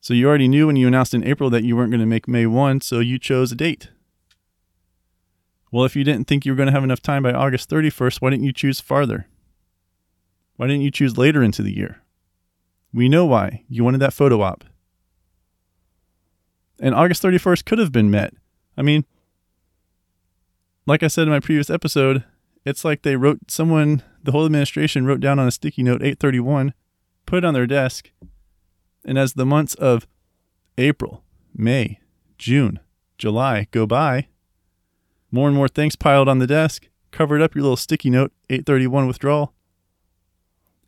So 0.00 0.14
you 0.14 0.26
already 0.28 0.48
knew 0.48 0.66
when 0.66 0.76
you 0.76 0.88
announced 0.88 1.14
in 1.14 1.22
April 1.22 1.48
that 1.50 1.62
you 1.62 1.76
weren't 1.76 1.90
going 1.90 2.00
to 2.00 2.06
make 2.06 2.26
May 2.26 2.46
1, 2.46 2.80
so 2.80 2.98
you 2.98 3.18
chose 3.18 3.52
a 3.52 3.54
date. 3.54 3.90
Well, 5.74 5.84
if 5.84 5.96
you 5.96 6.04
didn't 6.04 6.28
think 6.28 6.46
you 6.46 6.52
were 6.52 6.56
going 6.56 6.68
to 6.68 6.72
have 6.72 6.84
enough 6.84 7.02
time 7.02 7.24
by 7.24 7.32
August 7.32 7.68
31st, 7.68 8.20
why 8.20 8.30
didn't 8.30 8.44
you 8.44 8.52
choose 8.52 8.78
farther? 8.78 9.26
Why 10.54 10.68
didn't 10.68 10.82
you 10.82 10.92
choose 10.92 11.18
later 11.18 11.42
into 11.42 11.62
the 11.64 11.76
year? 11.76 12.00
We 12.92 13.08
know 13.08 13.26
why. 13.26 13.64
You 13.68 13.82
wanted 13.82 13.98
that 13.98 14.12
photo 14.12 14.40
op. 14.42 14.62
And 16.78 16.94
August 16.94 17.24
31st 17.24 17.64
could 17.64 17.80
have 17.80 17.90
been 17.90 18.08
met. 18.08 18.34
I 18.76 18.82
mean, 18.82 19.04
like 20.86 21.02
I 21.02 21.08
said 21.08 21.22
in 21.22 21.30
my 21.30 21.40
previous 21.40 21.70
episode, 21.70 22.22
it's 22.64 22.84
like 22.84 23.02
they 23.02 23.16
wrote 23.16 23.50
someone, 23.50 24.04
the 24.22 24.30
whole 24.30 24.46
administration 24.46 25.06
wrote 25.06 25.18
down 25.18 25.40
on 25.40 25.48
a 25.48 25.50
sticky 25.50 25.82
note 25.82 26.02
831, 26.02 26.72
put 27.26 27.38
it 27.38 27.44
on 27.44 27.52
their 27.52 27.66
desk, 27.66 28.12
and 29.04 29.18
as 29.18 29.32
the 29.32 29.44
months 29.44 29.74
of 29.74 30.06
April, 30.78 31.24
May, 31.52 31.98
June, 32.38 32.78
July 33.18 33.66
go 33.72 33.88
by, 33.88 34.28
more 35.34 35.48
and 35.48 35.56
more 35.56 35.66
things 35.66 35.96
piled 35.96 36.28
on 36.28 36.38
the 36.38 36.46
desk, 36.46 36.88
covered 37.10 37.42
up 37.42 37.56
your 37.56 37.62
little 37.62 37.76
sticky 37.76 38.08
note 38.08 38.32
831 38.50 39.08
withdrawal. 39.08 39.52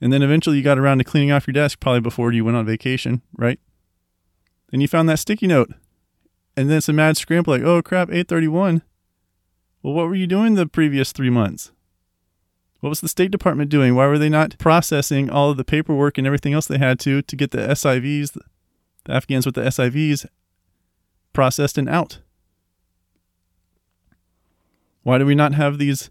And 0.01 0.13
then 0.13 0.23
eventually 0.23 0.57
you 0.57 0.63
got 0.63 0.79
around 0.79 0.99
to 0.99 1.05
cleaning 1.05 1.33
off 1.33 1.49
your 1.49 1.53
desk, 1.53 1.81
probably 1.81 2.01
before 2.01 2.31
you 2.33 2.45
went 2.45 2.57
on 2.57 2.65
vacation, 2.65 3.23
right? 3.37 3.59
And 4.73 4.81
you 4.81 4.87
found 4.87 5.09
that 5.09 5.19
sticky 5.19 5.49
note. 5.49 5.71
And 6.57 6.71
then 6.71 6.79
it's 6.79 6.89
a 6.89 6.93
mad 6.93 7.17
scramble 7.17 7.55
like, 7.55 7.63
oh 7.63 7.83
crap, 7.83 8.09
831. 8.09 8.83
Well, 9.83 9.95
what 9.95 10.07
were 10.07 10.15
you 10.15 10.29
doing 10.29 10.55
the 10.55 10.67
previous 10.67 11.11
three 11.11 11.31
months? 11.31 11.73
What 12.81 12.91
was 12.91 13.01
the 13.01 13.09
State 13.09 13.33
Department 13.33 13.69
doing? 13.69 13.97
Why 13.97 14.07
were 14.07 14.19
they 14.19 14.29
not 14.29 14.59
processing 14.59 15.29
all 15.29 15.51
of 15.51 15.57
the 15.57 15.65
paperwork 15.65 16.19
and 16.19 16.27
everything 16.27 16.53
else 16.53 16.67
they 16.67 16.79
had 16.79 17.01
to 17.01 17.21
to 17.21 17.37
get 17.37 17.51
the 17.51 17.59
SIVs, 17.59 18.39
the 19.05 19.13
Afghans 19.13 19.45
with 19.45 19.57
the 19.57 19.63
SIVs, 19.63 20.27
processed 21.33 21.79
and 21.79 21.89
out? 21.89 22.21
Why 25.07 25.19
do 25.19 25.25
we 25.25 25.37
not 25.37 25.55
have 25.55 25.79
these 25.79 26.11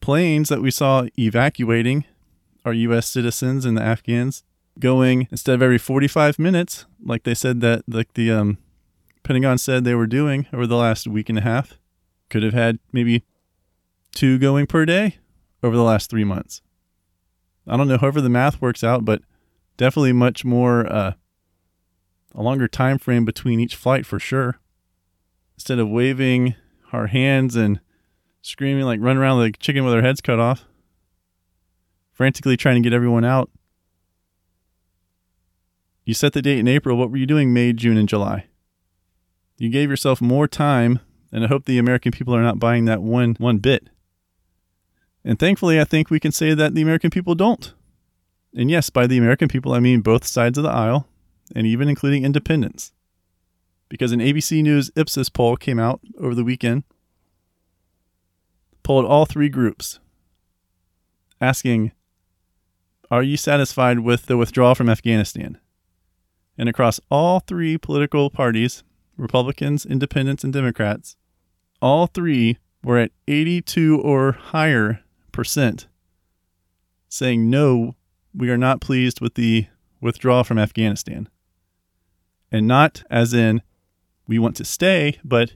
planes 0.00 0.48
that 0.48 0.60
we 0.60 0.72
saw 0.72 1.06
evacuating 1.16 2.06
our 2.64 2.72
U.S. 2.72 3.06
citizens 3.06 3.64
and 3.64 3.78
the 3.78 3.82
Afghans 3.84 4.42
going 4.80 5.28
instead 5.30 5.54
of 5.54 5.62
every 5.62 5.78
45 5.78 6.40
minutes, 6.40 6.84
like 7.04 7.22
they 7.22 7.34
said 7.34 7.60
that 7.60 7.84
like 7.86 8.14
the 8.14 8.32
um, 8.32 8.58
Pentagon 9.22 9.58
said 9.58 9.84
they 9.84 9.94
were 9.94 10.08
doing 10.08 10.48
over 10.52 10.66
the 10.66 10.76
last 10.76 11.06
week 11.06 11.28
and 11.28 11.38
a 11.38 11.42
half. 11.42 11.78
Could 12.30 12.42
have 12.42 12.52
had 12.52 12.80
maybe 12.90 13.22
two 14.12 14.40
going 14.40 14.66
per 14.66 14.84
day 14.84 15.18
over 15.62 15.76
the 15.76 15.84
last 15.84 16.10
three 16.10 16.24
months. 16.24 16.62
I 17.64 17.76
don't 17.76 17.86
know, 17.86 17.98
however 17.98 18.20
the 18.20 18.28
math 18.28 18.60
works 18.60 18.82
out, 18.82 19.04
but 19.04 19.22
definitely 19.76 20.14
much 20.14 20.44
more 20.44 20.92
uh, 20.92 21.12
a 22.34 22.42
longer 22.42 22.66
time 22.66 22.98
frame 22.98 23.24
between 23.24 23.60
each 23.60 23.76
flight 23.76 24.04
for 24.04 24.18
sure. 24.18 24.58
Instead 25.54 25.78
of 25.78 25.88
waving 25.88 26.56
our 26.92 27.06
hands 27.06 27.54
and 27.54 27.78
screaming 28.42 28.84
like 28.84 29.00
run 29.00 29.16
around 29.16 29.38
like 29.38 29.58
chicken 29.58 29.84
with 29.84 29.94
our 29.94 30.02
heads 30.02 30.20
cut 30.20 30.38
off, 30.38 30.66
frantically 32.12 32.56
trying 32.56 32.82
to 32.82 32.86
get 32.86 32.94
everyone 32.94 33.24
out. 33.24 33.50
You 36.04 36.14
set 36.14 36.32
the 36.32 36.42
date 36.42 36.58
in 36.58 36.68
April. 36.68 36.96
What 36.96 37.10
were 37.10 37.16
you 37.16 37.26
doing 37.26 37.54
May, 37.54 37.72
June, 37.72 37.96
and 37.96 38.08
July? 38.08 38.46
You 39.56 39.70
gave 39.70 39.88
yourself 39.88 40.20
more 40.20 40.48
time, 40.48 40.98
and 41.30 41.44
I 41.44 41.46
hope 41.46 41.64
the 41.64 41.78
American 41.78 42.10
people 42.10 42.34
are 42.34 42.42
not 42.42 42.58
buying 42.58 42.84
that 42.86 43.00
one 43.00 43.36
one 43.38 43.58
bit. 43.58 43.88
And 45.24 45.38
thankfully, 45.38 45.80
I 45.80 45.84
think 45.84 46.10
we 46.10 46.18
can 46.18 46.32
say 46.32 46.52
that 46.52 46.74
the 46.74 46.82
American 46.82 47.10
people 47.10 47.36
don't. 47.36 47.72
And 48.54 48.70
yes, 48.70 48.90
by 48.90 49.06
the 49.06 49.18
American 49.18 49.48
people, 49.48 49.72
I 49.72 49.78
mean 49.78 50.00
both 50.00 50.26
sides 50.26 50.58
of 50.58 50.64
the 50.64 50.70
aisle, 50.70 51.06
and 51.54 51.66
even 51.66 51.88
including 51.88 52.24
independents. 52.24 52.92
Because 53.88 54.10
an 54.10 54.20
ABC 54.20 54.62
News 54.62 54.90
Ipsos 54.96 55.28
poll 55.28 55.56
came 55.56 55.78
out 55.78 56.00
over 56.18 56.34
the 56.34 56.44
weekend, 56.44 56.82
polled 58.82 59.04
all 59.04 59.26
three 59.26 59.48
groups, 59.48 59.98
asking 61.40 61.92
are 63.10 63.22
you 63.22 63.36
satisfied 63.36 63.98
with 63.98 64.24
the 64.24 64.38
withdrawal 64.38 64.74
from 64.74 64.88
Afghanistan? 64.88 65.58
And 66.56 66.66
across 66.66 66.98
all 67.10 67.40
three 67.40 67.76
political 67.76 68.30
parties, 68.30 68.84
Republicans, 69.18 69.84
Independents, 69.84 70.44
and 70.44 70.52
Democrats, 70.52 71.16
all 71.82 72.06
three 72.06 72.56
were 72.82 72.98
at 72.98 73.12
82 73.28 74.00
or 74.00 74.32
higher 74.32 75.00
percent 75.30 75.88
saying, 77.08 77.50
no, 77.50 77.96
we 78.34 78.48
are 78.48 78.56
not 78.56 78.80
pleased 78.80 79.20
with 79.20 79.34
the 79.34 79.66
withdrawal 80.00 80.44
from 80.44 80.58
Afghanistan. 80.58 81.28
And 82.50 82.66
not 82.66 83.02
as 83.10 83.34
in, 83.34 83.60
we 84.26 84.38
want 84.38 84.56
to 84.56 84.64
stay, 84.64 85.18
but 85.22 85.52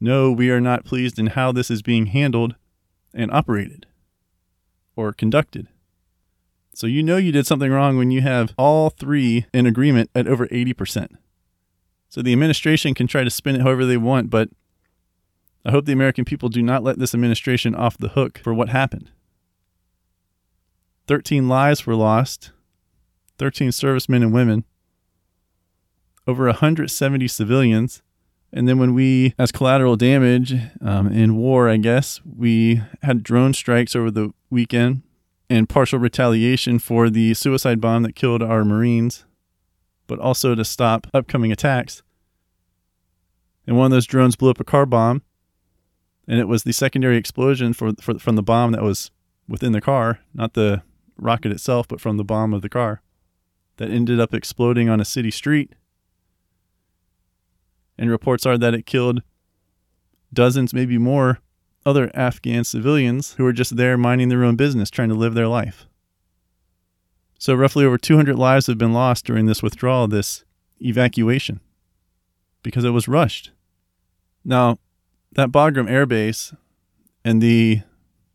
no, 0.00 0.32
we 0.32 0.50
are 0.50 0.60
not 0.60 0.84
pleased 0.84 1.18
in 1.18 1.28
how 1.28 1.52
this 1.52 1.70
is 1.70 1.82
being 1.82 2.06
handled 2.06 2.54
and 3.12 3.30
operated 3.30 3.86
or 4.96 5.12
conducted. 5.12 5.68
So 6.74 6.86
you 6.86 7.02
know 7.02 7.16
you 7.16 7.32
did 7.32 7.46
something 7.46 7.70
wrong 7.70 7.98
when 7.98 8.10
you 8.10 8.22
have 8.22 8.54
all 8.56 8.90
three 8.90 9.46
in 9.52 9.66
agreement 9.66 10.10
at 10.14 10.26
over 10.26 10.46
80%. 10.48 11.16
So 12.08 12.22
the 12.22 12.32
administration 12.32 12.94
can 12.94 13.06
try 13.06 13.22
to 13.22 13.30
spin 13.30 13.56
it 13.56 13.62
however 13.62 13.84
they 13.84 13.96
want, 13.96 14.30
but 14.30 14.48
I 15.64 15.70
hope 15.70 15.84
the 15.84 15.92
American 15.92 16.24
people 16.24 16.48
do 16.48 16.62
not 16.62 16.82
let 16.82 16.98
this 16.98 17.14
administration 17.14 17.74
off 17.74 17.98
the 17.98 18.08
hook 18.08 18.40
for 18.42 18.54
what 18.54 18.70
happened. 18.70 19.10
13 21.06 21.48
lives 21.48 21.86
were 21.86 21.94
lost, 21.94 22.52
13 23.38 23.72
servicemen 23.72 24.22
and 24.22 24.32
women, 24.32 24.64
over 26.26 26.46
170 26.46 27.28
civilians. 27.28 28.02
And 28.52 28.66
then, 28.66 28.78
when 28.78 28.94
we, 28.94 29.34
as 29.38 29.52
collateral 29.52 29.96
damage 29.96 30.54
um, 30.80 31.06
in 31.06 31.36
war, 31.36 31.68
I 31.68 31.76
guess, 31.76 32.20
we 32.24 32.82
had 33.02 33.22
drone 33.22 33.54
strikes 33.54 33.94
over 33.94 34.10
the 34.10 34.32
weekend 34.50 35.02
and 35.48 35.68
partial 35.68 35.98
retaliation 35.98 36.78
for 36.78 37.10
the 37.10 37.34
suicide 37.34 37.80
bomb 37.80 38.02
that 38.02 38.16
killed 38.16 38.42
our 38.42 38.64
Marines, 38.64 39.24
but 40.08 40.18
also 40.18 40.54
to 40.54 40.64
stop 40.64 41.06
upcoming 41.14 41.52
attacks. 41.52 42.02
And 43.66 43.76
one 43.76 43.86
of 43.86 43.92
those 43.92 44.06
drones 44.06 44.34
blew 44.34 44.50
up 44.50 44.60
a 44.60 44.64
car 44.64 44.86
bomb, 44.86 45.22
and 46.26 46.40
it 46.40 46.48
was 46.48 46.64
the 46.64 46.72
secondary 46.72 47.16
explosion 47.16 47.72
for, 47.72 47.92
for 48.00 48.18
from 48.18 48.34
the 48.34 48.42
bomb 48.42 48.72
that 48.72 48.82
was 48.82 49.12
within 49.48 49.72
the 49.72 49.80
car, 49.80 50.20
not 50.34 50.54
the 50.54 50.82
rocket 51.16 51.52
itself, 51.52 51.86
but 51.86 52.00
from 52.00 52.16
the 52.16 52.24
bomb 52.24 52.52
of 52.52 52.62
the 52.62 52.68
car, 52.68 53.02
that 53.76 53.90
ended 53.90 54.18
up 54.18 54.34
exploding 54.34 54.88
on 54.88 55.00
a 55.00 55.04
city 55.04 55.30
street. 55.30 55.72
And 58.00 58.10
reports 58.10 58.46
are 58.46 58.56
that 58.56 58.72
it 58.72 58.86
killed 58.86 59.22
dozens, 60.32 60.72
maybe 60.72 60.96
more, 60.96 61.40
other 61.84 62.10
Afghan 62.14 62.64
civilians 62.64 63.34
who 63.34 63.44
were 63.44 63.52
just 63.52 63.76
there 63.76 63.98
minding 63.98 64.30
their 64.30 64.42
own 64.42 64.56
business, 64.56 64.88
trying 64.88 65.10
to 65.10 65.14
live 65.14 65.34
their 65.34 65.46
life. 65.46 65.86
So, 67.38 67.54
roughly 67.54 67.84
over 67.84 67.98
200 67.98 68.38
lives 68.38 68.66
have 68.68 68.78
been 68.78 68.94
lost 68.94 69.26
during 69.26 69.44
this 69.44 69.62
withdrawal, 69.62 70.08
this 70.08 70.44
evacuation, 70.80 71.60
because 72.62 72.84
it 72.84 72.90
was 72.90 73.06
rushed. 73.06 73.50
Now, 74.46 74.78
that 75.32 75.50
Bagram 75.50 75.88
Air 75.90 76.06
Base 76.06 76.54
and 77.22 77.42
the 77.42 77.82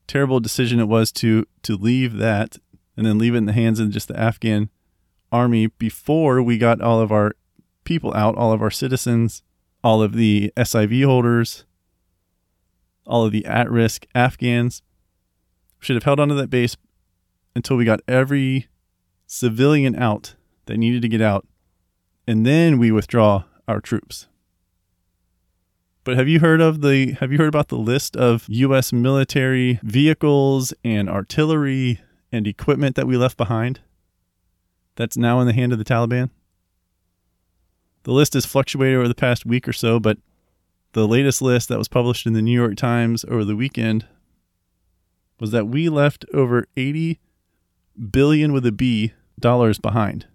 terrible 0.05 0.39
decision 0.39 0.79
it 0.79 0.87
was 0.87 1.11
to, 1.13 1.47
to 1.63 1.75
leave 1.75 2.17
that 2.17 2.57
and 2.95 3.05
then 3.05 3.17
leave 3.17 3.33
it 3.33 3.39
in 3.39 3.45
the 3.45 3.53
hands 3.53 3.79
of 3.79 3.89
just 3.89 4.07
the 4.09 4.19
Afghan 4.19 4.69
army 5.31 5.67
before 5.67 6.43
we 6.43 6.59
got 6.59 6.81
all 6.81 7.01
of 7.01 7.11
our 7.11 7.33
people 7.83 8.13
out, 8.13 8.35
all 8.35 8.51
of 8.51 8.61
our 8.61 8.71
citizens, 8.71 9.41
all 9.85 10.01
of 10.01 10.13
the 10.13 10.51
SIV 10.57 11.05
holders, 11.05 11.63
all 13.05 13.23
of 13.23 13.31
the 13.31 13.45
at 13.45 13.69
risk 13.69 14.07
Afghans. 14.15 14.81
should 15.77 15.95
have 15.95 16.05
held 16.05 16.19
onto 16.19 16.33
that 16.33 16.49
base 16.49 16.75
until 17.55 17.77
we 17.77 17.85
got 17.85 17.99
every 18.07 18.67
civilian 19.27 19.95
out 19.95 20.33
that 20.65 20.77
needed 20.77 21.03
to 21.03 21.07
get 21.07 21.21
out, 21.21 21.45
and 22.27 22.47
then 22.47 22.79
we 22.79 22.91
withdraw 22.91 23.43
our 23.67 23.79
troops. 23.79 24.27
But 26.03 26.17
have 26.17 26.27
you 26.27 26.39
heard 26.39 26.61
of 26.61 26.81
the 26.81 27.11
have 27.19 27.31
you 27.31 27.37
heard 27.37 27.47
about 27.47 27.67
the 27.67 27.77
list 27.77 28.15
of 28.15 28.45
US 28.47 28.91
military 28.91 29.79
vehicles 29.83 30.73
and 30.83 31.07
artillery 31.07 32.01
and 32.31 32.47
equipment 32.47 32.95
that 32.95 33.05
we 33.05 33.17
left 33.17 33.37
behind? 33.37 33.81
That's 34.95 35.15
now 35.15 35.39
in 35.41 35.45
the 35.45 35.53
hand 35.53 35.73
of 35.73 35.77
the 35.77 35.85
Taliban? 35.85 36.31
The 38.05 38.11
list 38.11 38.35
has 38.35 38.45
fluctuated 38.45 38.97
over 38.97 39.07
the 39.07 39.15
past 39.15 39.47
week 39.47 39.67
or 39.67 39.73
so, 39.73 39.99
but 39.99 40.19
the 40.93 41.07
latest 41.07 41.41
list 41.41 41.69
that 41.69 41.79
was 41.79 41.87
published 41.87 42.27
in 42.27 42.33
the 42.33 42.41
New 42.41 42.53
York 42.53 42.75
Times 42.75 43.25
over 43.27 43.43
the 43.43 43.55
weekend 43.55 44.05
was 45.39 45.49
that 45.51 45.67
we 45.67 45.89
left 45.89 46.23
over 46.31 46.67
80 46.77 47.19
billion 48.11 48.53
with 48.53 48.63
a 48.65 48.71
B 48.71 49.13
dollars 49.39 49.79
behind. 49.79 50.27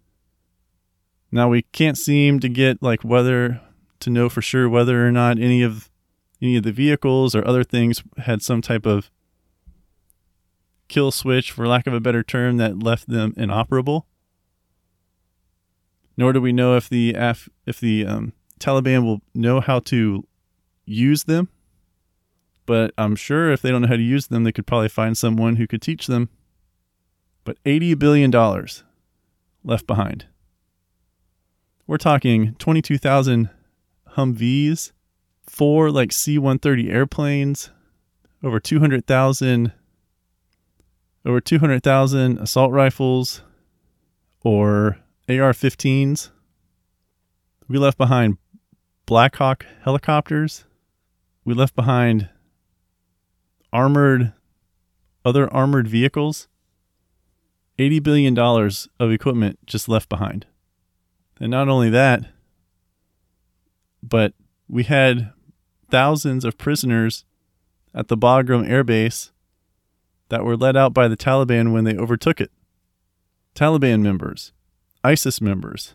Now 1.31 1.49
we 1.49 1.63
can't 1.63 1.97
seem 1.97 2.41
to 2.41 2.49
get 2.49 2.83
like 2.83 3.05
whether 3.05 3.61
to 4.01 4.11
know 4.11 4.29
for 4.29 4.43
sure 4.43 4.69
whether 4.69 5.07
or 5.07 5.13
not 5.13 5.39
any 5.39 5.63
of 5.63 5.91
any 6.43 6.57
of 6.57 6.65
the 6.65 6.73
vehicles 6.73 7.37
or 7.37 7.47
other 7.47 7.63
things 7.63 8.03
had 8.19 8.43
some 8.43 8.63
type 8.63 8.85
of 8.85 9.13
kill 10.89 11.13
switch 11.13 11.53
for 11.53 11.69
lack 11.69 11.87
of 11.87 11.95
a 11.95 12.01
better 12.01 12.25
term 12.25 12.57
that 12.57 12.83
left 12.83 13.09
them 13.09 13.33
inoperable. 13.37 14.09
Nor 16.21 16.35
do 16.35 16.41
we 16.43 16.53
know 16.53 16.77
if 16.77 16.87
the 16.87 17.15
Af- 17.15 17.49
if 17.65 17.81
the 17.81 18.05
um, 18.05 18.35
Taliban 18.59 19.05
will 19.05 19.23
know 19.35 19.59
how 19.59 19.79
to 19.79 20.29
use 20.85 21.25
them. 21.25 21.49
But 22.67 22.93
I'm 22.99 23.17
sure 23.17 23.51
if 23.51 23.63
they 23.63 23.71
don't 23.71 23.81
know 23.81 23.89
how 23.89 23.97
to 23.97 24.03
use 24.03 24.27
them, 24.27 24.45
they 24.45 24.53
could 24.53 24.67
probably 24.67 24.91
find 24.91 25.17
someone 25.17 25.57
who 25.57 25.67
could 25.67 25.81
teach 25.81 26.07
them. 26.07 26.29
But 27.43 27.57
$80 27.65 27.99
billion 27.99 28.31
left 29.65 29.87
behind. 29.87 30.27
We're 31.87 31.97
talking 31.97 32.55
22,000 32.59 33.49
Humvees, 34.11 34.93
four 35.49 35.91
like 35.91 36.13
C 36.13 36.37
130 36.37 36.91
airplanes, 36.91 37.71
over 38.45 38.61
200,000 38.61 39.73
over 41.25 41.41
200,000 41.41 42.39
assault 42.39 42.73
rifles 42.73 43.43
or 44.43 44.99
AR 45.31 45.53
15s. 45.53 46.31
We 47.69 47.79
left 47.79 47.97
behind 47.97 48.39
Black 49.07 49.37
Hawk 49.37 49.65
helicopters, 49.83 50.65
we 51.45 51.55
left 51.55 51.77
behind 51.77 52.29
armored 53.73 54.33
other 55.25 55.53
armored 55.53 55.87
vehicles. 55.89 56.49
$80 57.79 58.03
billion 58.03 58.39
of 58.39 59.11
equipment 59.11 59.59
just 59.67 59.89
left 59.89 60.09
behind. 60.09 60.47
And 61.41 61.51
not 61.51 61.69
only 61.69 61.89
that, 61.91 62.27
but 64.03 64.35
we 64.69 64.83
had 64.83 65.33
thousands 65.91 66.45
of 66.45 66.59
prisoners 66.59 67.25
at 67.95 68.09
the 68.09 68.17
Bagram 68.17 68.69
Air 68.69 68.85
Base 68.85 69.33
that 70.29 70.45
were 70.45 70.57
let 70.57 70.77
out 70.77 70.93
by 70.93 71.09
the 71.09 71.17
Taliban 71.17 71.73
when 71.73 71.85
they 71.85 71.97
overtook 71.97 72.41
it. 72.41 72.51
Taliban 73.55 74.03
members, 74.03 74.53
ISIS 75.03 75.41
members 75.41 75.95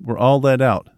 were 0.00 0.18
all 0.18 0.40
let 0.40 0.60
out 0.60 0.88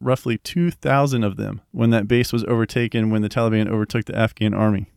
roughly 0.00 0.38
2,000 0.38 1.22
of 1.22 1.36
them 1.36 1.60
when 1.72 1.90
that 1.90 2.08
base 2.08 2.32
was 2.32 2.44
overtaken 2.44 3.10
when 3.10 3.22
the 3.22 3.28
Taliban 3.28 3.68
overtook 3.68 4.06
the 4.06 4.16
Afghan 4.16 4.54
army. 4.54 4.90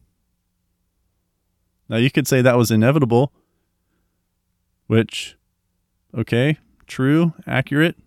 Now, 1.89 1.97
you 1.97 2.09
could 2.09 2.27
say 2.27 2.41
that 2.41 2.57
was 2.57 2.71
inevitable, 2.71 3.33
which, 4.87 5.35
okay, 6.17 6.57
true, 6.87 7.33
accurate. 7.45 7.97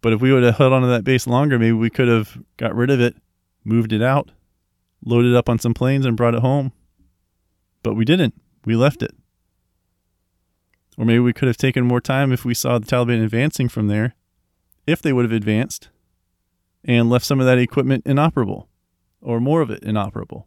But 0.00 0.12
if 0.12 0.20
we 0.20 0.32
would 0.32 0.42
have 0.42 0.58
held 0.58 0.72
onto 0.72 0.88
that 0.88 1.04
base 1.04 1.26
longer, 1.26 1.58
maybe 1.58 1.72
we 1.72 1.90
could 1.90 2.08
have 2.08 2.38
got 2.56 2.74
rid 2.74 2.90
of 2.90 3.00
it, 3.00 3.16
moved 3.64 3.92
it 3.92 4.02
out, 4.02 4.30
loaded 5.04 5.32
it 5.32 5.36
up 5.36 5.48
on 5.48 5.58
some 5.58 5.74
planes, 5.74 6.06
and 6.06 6.16
brought 6.16 6.34
it 6.34 6.40
home. 6.40 6.72
But 7.82 7.94
we 7.94 8.04
didn't. 8.04 8.34
We 8.64 8.76
left 8.76 9.02
it. 9.02 9.14
Or 10.96 11.04
maybe 11.04 11.18
we 11.20 11.32
could 11.32 11.48
have 11.48 11.56
taken 11.56 11.84
more 11.84 12.00
time 12.00 12.32
if 12.32 12.44
we 12.44 12.54
saw 12.54 12.78
the 12.78 12.86
Taliban 12.86 13.22
advancing 13.22 13.68
from 13.68 13.88
there, 13.88 14.14
if 14.86 15.02
they 15.02 15.12
would 15.12 15.24
have 15.24 15.32
advanced, 15.32 15.88
and 16.84 17.10
left 17.10 17.24
some 17.24 17.40
of 17.40 17.46
that 17.46 17.58
equipment 17.58 18.06
inoperable 18.06 18.68
or 19.20 19.40
more 19.40 19.60
of 19.60 19.70
it 19.70 19.82
inoperable. 19.82 20.46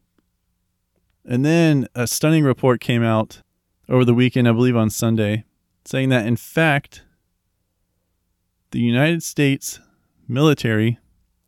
And 1.25 1.43
then 1.43 1.87
a 1.95 2.07
stunning 2.07 2.43
report 2.43 2.79
came 2.79 3.03
out 3.03 3.41
over 3.89 4.05
the 4.05 4.13
weekend, 4.13 4.47
I 4.47 4.53
believe 4.53 4.77
on 4.77 4.89
Sunday, 4.89 5.43
saying 5.83 6.09
that 6.09 6.25
in 6.25 6.37
fact, 6.37 7.03
the 8.71 8.79
United 8.79 9.23
States 9.23 9.79
military, 10.27 10.99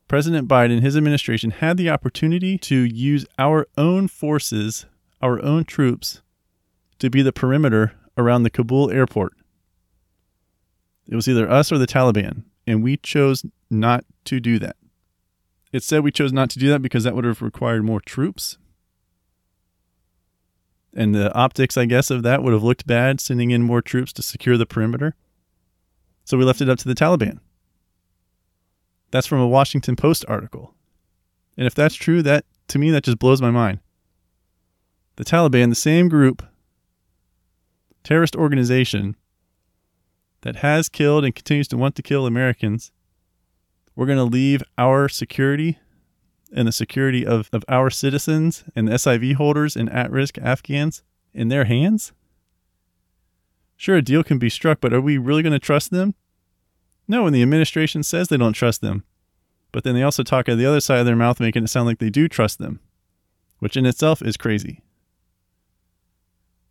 President 0.08 0.48
Biden, 0.48 0.82
his 0.82 0.98
administration 0.98 1.52
had 1.52 1.78
the 1.78 1.90
opportunity 1.90 2.58
to 2.58 2.76
use 2.76 3.26
our 3.38 3.68
own 3.78 4.08
forces, 4.08 4.86
our 5.22 5.42
own 5.42 5.64
troops, 5.64 6.22
to 6.98 7.10
be 7.10 7.22
the 7.22 7.32
perimeter 7.32 7.94
around 8.20 8.44
the 8.44 8.50
Kabul 8.50 8.92
airport. 8.92 9.34
It 11.08 11.16
was 11.16 11.28
either 11.28 11.50
us 11.50 11.72
or 11.72 11.78
the 11.78 11.88
Taliban, 11.88 12.44
and 12.68 12.84
we 12.84 12.98
chose 12.98 13.44
not 13.70 14.06
to 14.26 14.40
do 14.40 14.60
that. 14.60 14.76
It 15.72 15.84
said 15.84 16.04
we 16.04 16.12
chose 16.12 16.34
not 16.34 16.50
to 16.52 16.60
do 16.60 16.70
that 16.70 16.82
because 16.82 17.04
that 17.04 17.16
would 17.16 17.26
have 17.26 17.42
required 17.42 17.84
more 17.84 18.02
troops. 18.02 18.58
And 20.94 21.14
the 21.14 21.34
optics, 21.34 21.78
I 21.78 21.86
guess, 21.86 22.10
of 22.10 22.24
that 22.24 22.44
would 22.44 22.54
have 22.54 22.64
looked 22.64 22.88
bad, 22.88 23.22
sending 23.22 23.52
in 23.52 23.64
more 23.64 23.82
troops 23.82 24.12
to 24.14 24.22
secure 24.22 24.58
the 24.58 24.66
perimeter. 24.66 25.16
So 26.26 26.38
we 26.38 26.46
left 26.46 26.62
it 26.62 26.70
up 26.70 26.80
to 26.80 26.88
the 26.88 26.96
Taliban. 26.96 27.40
That's 29.12 29.28
from 29.28 29.40
a 29.40 29.48
Washington 29.48 29.96
Post 29.96 30.26
article. 30.28 30.76
And 31.58 31.66
if 31.66 31.76
that's 31.76 31.96
true, 31.96 32.22
that 32.24 32.46
to 32.68 32.80
me 32.80 32.92
that 32.92 33.04
just 33.04 33.20
blows 33.20 33.42
my 33.42 33.52
mind. 33.52 33.80
The 35.16 35.26
Taliban, 35.26 35.70
the 35.70 35.76
same 35.76 36.08
group, 36.08 36.44
terrorist 38.10 38.36
organization 38.36 39.16
that 40.42 40.58
has 40.58 40.90
killed 40.90 41.24
and 41.24 41.36
continues 41.36 41.68
to 41.68 41.78
want 41.78 41.96
to 41.96 42.02
kill 42.02 42.26
Americans, 42.26 42.92
we're 43.96 44.08
going 44.08 44.18
to 44.18 44.24
leave 44.24 44.64
our 44.80 45.08
security 45.08 45.78
and 46.52 46.68
the 46.68 46.72
security 46.72 47.24
of, 47.24 47.52
of 47.54 47.64
our 47.70 47.92
citizens 47.92 48.64
and 48.76 48.88
the 48.88 48.94
SIV 48.94 49.36
holders 49.36 49.76
and 49.76 49.92
at 49.92 50.10
risk 50.10 50.40
Afghans 50.40 51.04
in 51.36 51.50
their 51.50 51.66
hands? 51.66 52.12
Sure, 53.78 53.98
a 53.98 54.02
deal 54.02 54.24
can 54.24 54.40
be 54.40 54.50
struck, 54.50 54.82
but 54.82 54.92
are 54.92 55.00
we 55.00 55.20
really 55.20 55.44
going 55.44 55.54
to 55.54 55.60
trust 55.60 55.92
them? 55.92 56.16
No, 57.08 57.28
and 57.28 57.36
the 57.36 57.44
administration 57.44 58.02
says 58.02 58.28
they 58.28 58.38
don't 58.38 58.54
trust 58.54 58.82
them. 58.82 59.04
But 59.72 59.84
then 59.84 59.94
they 59.94 60.02
also 60.02 60.24
talk 60.24 60.50
out 60.50 60.54
of 60.54 60.58
the 60.58 60.66
other 60.66 60.82
side 60.82 61.00
of 61.00 61.06
their 61.06 61.16
mouth, 61.16 61.40
making 61.40 61.64
it 61.64 61.68
sound 61.68 61.86
like 61.86 62.00
they 62.00 62.10
do 62.10 62.28
trust 62.28 62.58
them, 62.58 62.80
which 63.60 63.78
in 63.78 63.86
itself 63.86 64.24
is 64.24 64.36
crazy. 64.36 64.82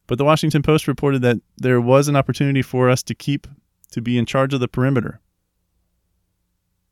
But 0.08 0.16
the 0.16 0.24
Washington 0.24 0.62
Post 0.62 0.88
reported 0.88 1.22
that 1.22 1.36
there 1.58 1.80
was 1.80 2.08
an 2.08 2.16
opportunity 2.16 2.62
for 2.62 2.90
us 2.90 3.02
to 3.04 3.14
keep 3.14 3.46
to 3.92 4.02
be 4.02 4.18
in 4.18 4.26
charge 4.26 4.52
of 4.52 4.60
the 4.60 4.66
perimeter. 4.66 5.20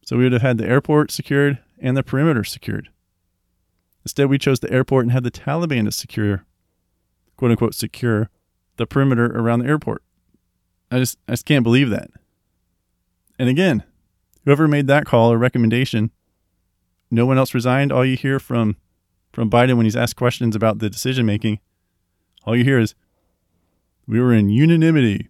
So 0.05 0.17
we 0.17 0.25
would 0.25 0.33
have 0.33 0.43
had 0.43 0.59
the 0.59 0.69
airport 0.69 1.11
secured 1.11 1.59
and 1.81 1.97
the 1.97 2.03
perimeter 2.03 2.45
secured. 2.45 2.91
Instead, 4.05 4.29
we 4.29 4.39
chose 4.39 4.61
the 4.61 4.71
airport 4.71 5.05
and 5.05 5.13
had 5.13 5.25
the 5.25 5.31
Taliban 5.31 5.87
to 5.87 5.93
secure, 5.93 6.45
quote 7.37 7.51
unquote, 7.51 7.75
secure 7.75 8.31
the 8.77 8.87
perimeter 8.87 9.27
around 9.27 9.61
the 9.61 9.67
airport. 9.67 10.03
I 10.91 10.99
just, 10.99 11.19
I 11.27 11.33
just 11.33 11.47
can't 11.47 11.65
believe 11.65 11.91
that. 11.91 12.11
And 13.39 13.49
again, 13.49 13.83
whoever 14.45 14.69
made 14.69 14.87
that 14.87 15.07
call 15.07 15.33
or 15.33 15.39
recommendation, 15.39 16.11
no 17.11 17.27
one 17.27 17.39
else 17.39 17.55
resigned. 17.55 17.93
All 17.93 18.05
you 18.05 18.17
hear 18.17 18.39
from, 18.39 18.77
from 19.33 19.51
Biden 19.51 19.77
when 19.77 19.87
he's 19.87 19.97
asked 19.97 20.17
questions 20.17 20.55
about 20.55 20.79
the 20.79 20.91
decision 20.91 21.27
making, 21.27 21.61
all 22.45 22.55
you 22.55 22.63
hear 22.63 22.79
is, 22.79 22.95
we 24.07 24.21
were 24.21 24.33
in 24.33 24.49
unanimity. 24.49 25.29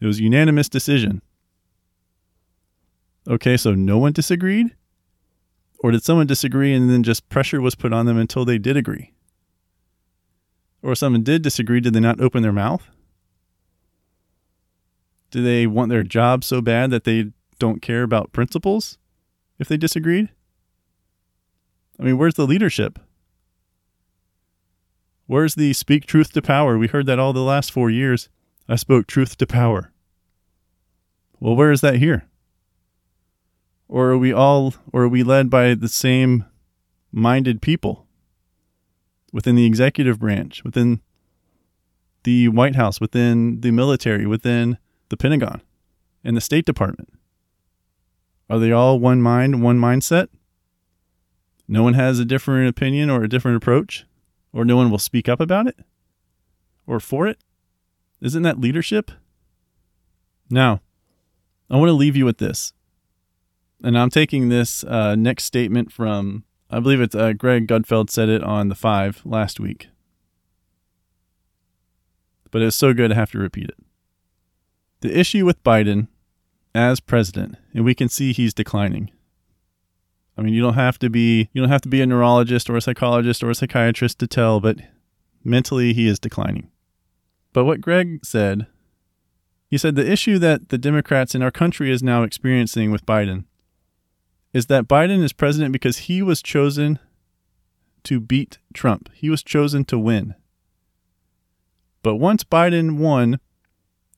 It 0.00 0.06
was 0.06 0.20
unanimous 0.20 0.68
decision. 0.68 1.22
Okay, 3.28 3.56
so 3.56 3.74
no 3.74 3.98
one 3.98 4.12
disagreed? 4.12 4.74
Or 5.80 5.90
did 5.90 6.02
someone 6.02 6.26
disagree 6.26 6.72
and 6.74 6.90
then 6.90 7.02
just 7.02 7.28
pressure 7.28 7.60
was 7.60 7.74
put 7.74 7.92
on 7.92 8.06
them 8.06 8.18
until 8.18 8.44
they 8.44 8.58
did 8.58 8.76
agree? 8.76 9.12
Or 10.82 10.92
if 10.92 10.98
someone 10.98 11.22
did 11.22 11.42
disagree, 11.42 11.80
did 11.80 11.92
they 11.92 12.00
not 12.00 12.20
open 12.20 12.42
their 12.42 12.52
mouth? 12.52 12.88
Do 15.30 15.42
they 15.42 15.66
want 15.66 15.90
their 15.90 16.02
job 16.02 16.42
so 16.42 16.62
bad 16.62 16.90
that 16.90 17.04
they 17.04 17.32
don't 17.58 17.82
care 17.82 18.02
about 18.02 18.32
principles 18.32 18.98
if 19.58 19.68
they 19.68 19.76
disagreed? 19.76 20.30
I 22.00 22.04
mean, 22.04 22.16
where's 22.16 22.34
the 22.34 22.46
leadership? 22.46 22.98
Where's 25.28 25.56
the 25.56 25.74
speak 25.74 26.06
truth 26.06 26.32
to 26.32 26.40
power? 26.40 26.78
We 26.78 26.86
heard 26.86 27.04
that 27.04 27.18
all 27.18 27.34
the 27.34 27.40
last 27.40 27.70
four 27.70 27.90
years. 27.90 28.30
I 28.66 28.76
spoke 28.76 29.06
truth 29.06 29.36
to 29.36 29.46
power. 29.46 29.92
Well, 31.38 31.54
where 31.54 31.70
is 31.70 31.82
that 31.82 31.96
here? 31.96 32.26
Or 33.88 34.08
are 34.08 34.16
we 34.16 34.32
all, 34.32 34.72
or 34.90 35.02
are 35.02 35.08
we 35.08 35.22
led 35.22 35.50
by 35.50 35.74
the 35.74 35.86
same 35.86 36.46
minded 37.12 37.60
people 37.60 38.06
within 39.30 39.54
the 39.54 39.66
executive 39.66 40.18
branch, 40.18 40.64
within 40.64 41.02
the 42.24 42.48
White 42.48 42.76
House, 42.76 42.98
within 42.98 43.60
the 43.60 43.70
military, 43.70 44.24
within 44.24 44.78
the 45.10 45.16
Pentagon, 45.18 45.60
and 46.24 46.38
the 46.38 46.40
State 46.40 46.64
Department? 46.64 47.12
Are 48.48 48.58
they 48.58 48.72
all 48.72 48.98
one 48.98 49.20
mind, 49.20 49.62
one 49.62 49.78
mindset? 49.78 50.28
No 51.68 51.82
one 51.82 51.94
has 51.94 52.18
a 52.18 52.24
different 52.24 52.66
opinion 52.70 53.10
or 53.10 53.22
a 53.22 53.28
different 53.28 53.58
approach, 53.58 54.06
or 54.58 54.64
no 54.64 54.76
one 54.76 54.90
will 54.90 54.98
speak 54.98 55.28
up 55.28 55.40
about 55.40 55.66
it 55.66 55.78
or 56.86 56.98
for 57.00 57.26
it? 57.26 57.38
Isn't 58.20 58.42
that 58.42 58.60
leadership? 58.60 59.10
Now, 60.50 60.80
I 61.70 61.76
want 61.76 61.88
to 61.88 61.92
leave 61.94 62.16
you 62.16 62.24
with 62.24 62.38
this 62.38 62.72
and 63.82 63.96
I'm 63.98 64.10
taking 64.10 64.48
this 64.48 64.84
uh, 64.84 65.14
next 65.14 65.44
statement 65.44 65.92
from, 65.92 66.44
I 66.70 66.80
believe 66.80 67.00
it's 67.00 67.14
uh, 67.14 67.32
Greg 67.32 67.66
Gutfeld 67.66 68.10
said 68.10 68.28
it 68.28 68.42
on 68.42 68.68
the 68.68 68.74
five 68.74 69.22
last 69.24 69.60
week. 69.60 69.88
But 72.50 72.62
it's 72.62 72.76
so 72.76 72.94
good 72.94 73.12
I 73.12 73.14
have 73.14 73.30
to 73.32 73.38
repeat 73.38 73.68
it. 73.68 73.76
The 75.00 75.16
issue 75.16 75.44
with 75.44 75.62
Biden 75.62 76.08
as 76.74 76.98
president, 76.98 77.56
and 77.72 77.84
we 77.84 77.94
can 77.94 78.08
see 78.08 78.32
he's 78.32 78.54
declining. 78.54 79.10
I 80.38 80.42
mean, 80.42 80.54
you 80.54 80.62
don't 80.62 80.74
have 80.74 81.00
to 81.00 81.10
be 81.10 81.50
you 81.52 81.60
don't 81.60 81.70
have 81.70 81.80
to 81.82 81.88
be 81.88 82.00
a 82.00 82.06
neurologist 82.06 82.70
or 82.70 82.76
a 82.76 82.80
psychologist 82.80 83.42
or 83.42 83.50
a 83.50 83.54
psychiatrist 83.56 84.20
to 84.20 84.28
tell, 84.28 84.60
but 84.60 84.76
mentally 85.42 85.92
he 85.92 86.06
is 86.06 86.20
declining. 86.20 86.70
But 87.52 87.64
what 87.64 87.80
Greg 87.80 88.24
said, 88.24 88.68
he 89.66 89.76
said 89.76 89.96
the 89.96 90.10
issue 90.10 90.38
that 90.38 90.68
the 90.68 90.78
Democrats 90.78 91.34
in 91.34 91.42
our 91.42 91.50
country 91.50 91.90
is 91.90 92.04
now 92.04 92.22
experiencing 92.22 92.92
with 92.92 93.04
Biden 93.04 93.44
is 94.52 94.66
that 94.66 94.86
Biden 94.86 95.24
is 95.24 95.32
president 95.32 95.72
because 95.72 95.98
he 95.98 96.22
was 96.22 96.40
chosen 96.40 97.00
to 98.04 98.20
beat 98.20 98.58
Trump. 98.72 99.10
He 99.12 99.28
was 99.28 99.42
chosen 99.42 99.84
to 99.86 99.98
win. 99.98 100.36
But 102.02 102.16
once 102.16 102.44
Biden 102.44 102.96
won 102.98 103.40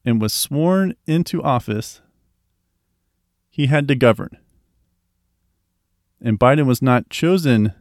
and 0.04 0.20
was 0.20 0.35
sworn 0.35 0.94
into 1.06 1.42
office, 1.42 2.02
he 3.48 3.66
had 3.66 3.88
to 3.88 3.94
govern. 3.94 4.37
And 6.20 6.38
Biden 6.38 6.66
was 6.66 6.83
not 6.83 7.09
chosen 7.11 7.72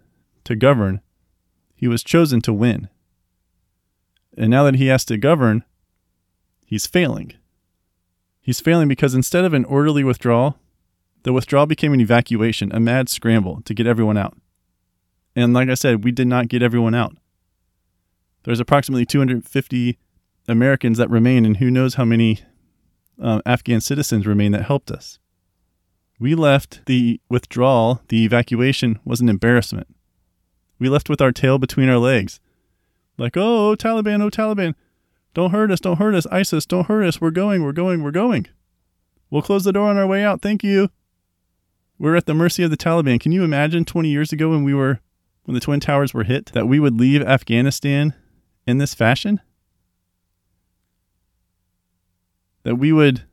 to 0.45 0.56
govern, 0.56 1.02
he 1.75 1.88
was 1.88 2.04
chosen 2.04 2.41
to 2.41 2.54
win. 2.54 2.89
And 4.38 4.49
now 4.49 4.63
that 4.63 4.75
he 4.75 4.88
has 4.88 5.06
to 5.06 5.17
govern, 5.17 5.63
he's 6.65 6.86
failing. 6.86 7.34
He's 8.41 8.60
failing 8.60 8.88
because 8.88 9.13
instead 9.13 9.45
of 9.45 9.54
an 9.54 9.65
orderly 9.65 10.04
withdrawal, 10.04 10.58
the 11.23 11.34
withdrawal 11.34 11.65
became 11.65 11.93
an 11.93 12.02
evacuation, 12.02 12.71
a 12.73 12.80
mad 12.80 13.10
scramble 13.10 13.62
to 13.65 13.73
get 13.73 13.88
everyone 13.88 14.17
out. 14.17 14.38
And 15.36 15.54
like 15.54 15.69
I 15.69 15.73
said, 15.73 16.04
we 16.04 16.12
did 16.12 16.28
not 16.28 16.47
get 16.47 16.63
everyone 16.63 16.95
out. 16.95 17.17
There's 18.43 18.60
approximately 18.60 19.06
250 19.06 19.97
Americans 20.47 20.97
that 20.97 21.10
remain, 21.10 21.45
and 21.45 21.58
who 21.58 21.69
knows 21.69 21.95
how 21.95 22.06
many 22.06 22.39
uh, 23.21 23.41
Afghan 23.45 23.82
citizens 23.82 24.25
remain 24.25 24.52
that 24.54 24.65
helped 24.65 24.89
us. 24.89 25.19
We 26.20 26.36
left 26.36 26.86
the 26.86 27.22
withdrawal, 27.30 28.02
the 28.10 28.26
evacuation 28.26 29.00
was 29.06 29.22
an 29.22 29.30
embarrassment. 29.30 29.88
We 30.78 30.90
left 30.90 31.10
with 31.10 31.22
our 31.22 31.32
tail 31.32 31.58
between 31.58 31.88
our 31.88 31.98
legs. 31.98 32.42
Like, 33.18 33.38
oh, 33.38 33.70
oh, 33.70 33.76
Taliban, 33.76 34.22
oh, 34.22 34.30
Taliban, 34.30 34.76
don't 35.34 35.52
hurt 35.52 35.72
us, 35.72 35.80
don't 35.80 35.98
hurt 35.98 36.16
us, 36.16 36.26
ISIS, 36.28 36.66
don't 36.66 36.88
hurt 36.88 37.06
us, 37.06 37.22
we're 37.22 37.32
going, 37.32 37.64
we're 37.64 37.72
going, 37.72 38.04
we're 38.04 38.12
going. 38.12 38.48
We'll 39.30 39.42
close 39.42 39.64
the 39.64 39.72
door 39.72 39.90
on 39.90 39.98
our 39.98 40.08
way 40.08 40.24
out, 40.24 40.42
thank 40.42 40.64
you. 40.64 40.90
We're 41.98 42.16
at 42.16 42.26
the 42.26 42.34
mercy 42.34 42.64
of 42.64 42.72
the 42.72 42.78
Taliban. 42.78 43.20
Can 43.20 43.32
you 43.32 43.44
imagine 43.44 43.86
20 43.86 44.10
years 44.10 44.32
ago 44.32 44.50
when 44.50 44.64
we 44.64 44.74
were 44.74 45.00
when 45.44 45.54
the 45.54 45.60
twin 45.60 45.80
towers 45.80 46.14
were 46.14 46.24
hit 46.24 46.48
that 46.54 46.68
we 46.68 46.80
would 46.80 46.98
leave 46.98 47.22
Afghanistan 47.22 48.14
in 48.66 48.78
this 48.78 48.94
fashion? 48.94 49.42
That 52.64 52.76
we 52.76 52.94
would 52.94 53.24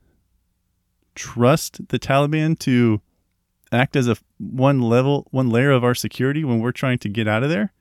trust 1.17 1.89
the 1.89 1.99
Taliban 1.99 2.57
to 2.59 3.01
act 3.71 3.95
as 3.95 4.07
a 4.07 4.15
one 4.37 4.79
level, 4.79 5.27
one 5.31 5.49
layer 5.49 5.71
of 5.71 5.83
our 5.83 5.95
security 5.95 6.43
when 6.43 6.59
we're 6.59 6.71
trying 6.71 6.99
to 6.99 7.09
get 7.09 7.27
out 7.27 7.43
of 7.43 7.49
there? 7.49 7.73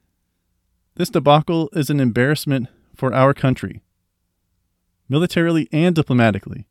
This 0.96 1.10
debacle 1.10 1.68
is 1.72 1.90
an 1.90 2.00
embarrassment 2.00 2.68
for 2.96 3.12
our 3.12 3.34
country, 3.34 3.82
militarily 5.08 5.68
and 5.70 5.94
diplomatically. 5.94 6.66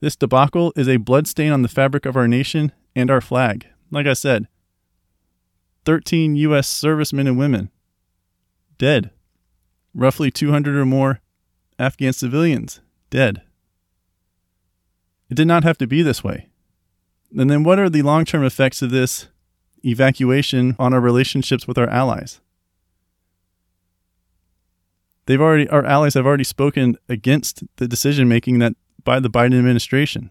This 0.00 0.16
debacle 0.16 0.72
is 0.74 0.88
a 0.88 0.96
bloodstain 0.96 1.52
on 1.52 1.62
the 1.62 1.68
fabric 1.68 2.06
of 2.06 2.16
our 2.16 2.26
nation 2.26 2.72
and 2.94 3.10
our 3.10 3.20
flag. 3.20 3.66
Like 3.90 4.06
I 4.06 4.14
said, 4.14 4.48
13 5.84 6.34
U.S. 6.36 6.66
servicemen 6.66 7.26
and 7.26 7.38
women 7.38 7.70
dead, 8.78 9.10
roughly 9.94 10.30
200 10.30 10.74
or 10.74 10.86
more 10.86 11.20
Afghan 11.78 12.12
civilians 12.12 12.80
dead. 13.10 13.42
It 15.28 15.34
did 15.34 15.46
not 15.46 15.64
have 15.64 15.78
to 15.78 15.86
be 15.86 16.02
this 16.02 16.22
way. 16.22 16.48
And 17.36 17.50
then, 17.50 17.64
what 17.64 17.78
are 17.78 17.90
the 17.90 18.02
long 18.02 18.24
term 18.24 18.44
effects 18.44 18.82
of 18.82 18.90
this 18.90 19.28
evacuation 19.84 20.76
on 20.78 20.94
our 20.94 21.00
relationships 21.00 21.66
with 21.66 21.78
our 21.78 21.88
allies? 21.88 22.40
They've 25.26 25.40
already, 25.40 25.68
our 25.68 25.84
allies 25.84 26.14
have 26.14 26.26
already 26.26 26.44
spoken 26.44 26.96
against 27.08 27.64
the 27.76 27.88
decision 27.88 28.28
making 28.28 28.60
that 28.60 28.74
by 29.02 29.20
the 29.20 29.30
Biden 29.30 29.58
administration. 29.58 30.30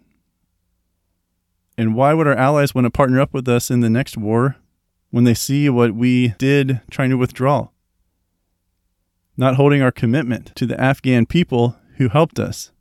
And 1.77 1.95
why 1.95 2.13
would 2.13 2.27
our 2.27 2.35
allies 2.35 2.73
want 2.73 2.85
to 2.85 2.91
partner 2.91 3.19
up 3.19 3.33
with 3.33 3.47
us 3.47 3.69
in 3.69 3.81
the 3.81 3.89
next 3.89 4.17
war 4.17 4.55
when 5.11 5.25
they 5.25 5.33
see 5.33 5.69
what 5.69 5.93
we 5.93 6.29
did 6.37 6.81
trying 6.89 7.09
to 7.09 7.17
withdraw? 7.17 7.67
Not 9.35 9.55
holding 9.55 9.81
our 9.81 9.91
commitment 9.91 10.55
to 10.55 10.65
the 10.65 10.79
Afghan 10.79 11.25
people 11.25 11.75
who 11.97 12.07
helped 12.07 12.39
us. 12.39 12.71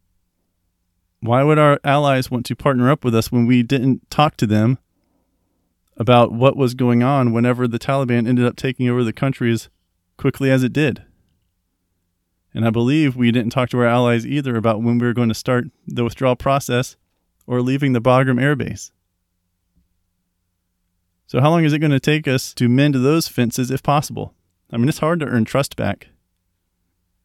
Why 1.25 1.43
would 1.43 1.59
our 1.59 1.81
allies 1.83 2.31
want 2.31 2.45
to 2.47 2.55
partner 2.55 2.91
up 2.91 3.03
with 3.03 3.15
us 3.15 3.33
when 3.33 3.47
we 3.47 3.63
didn't 3.63 4.11
talk 4.11 4.37
to 4.37 4.47
them 4.47 4.77
about 5.97 6.33
what 6.33 6.55
was 6.55 6.75
going 6.75 7.03
on 7.03 7.33
whenever 7.33 7.67
the 7.67 7.79
Taliban 7.79 8.29
ended 8.29 8.45
up 8.45 8.57
taking 8.57 8.91
over 8.91 9.03
the 9.03 9.13
country 9.15 9.51
as 9.51 9.71
quickly 10.19 10.51
as 10.51 10.63
it 10.63 10.75
did? 10.75 11.03
And 12.53 12.67
I 12.67 12.69
believe 12.69 13.17
we 13.17 13.33
didn't 13.33 13.53
talk 13.53 13.71
to 13.71 13.79
our 13.79 13.87
allies 13.87 14.27
either 14.27 14.55
about 14.55 14.83
when 14.83 14.99
we 14.99 15.07
were 15.07 15.15
going 15.15 15.31
to 15.31 15.35
start 15.35 15.65
the 15.87 16.05
withdrawal 16.05 16.37
process 16.37 16.97
or 17.47 17.63
leaving 17.63 17.95
the 17.95 18.03
Bagram 18.03 18.39
Air 18.39 18.55
Base. 18.55 18.93
So, 21.27 21.41
how 21.41 21.49
long 21.49 21.65
is 21.65 21.73
it 21.73 21.79
going 21.79 21.91
to 21.91 22.01
take 22.01 22.29
us 22.29 22.53
to 22.53 22.69
mend 22.69 22.97
those 22.97 23.29
fences 23.29 23.71
if 23.71 23.83
possible? 23.83 24.35
I 24.71 24.77
mean, 24.77 24.91
it's 24.91 24.99
hard 24.99 25.21
to 25.21 25.27
earn 25.27 25.47
trust 25.47 25.75
back. 25.75 26.09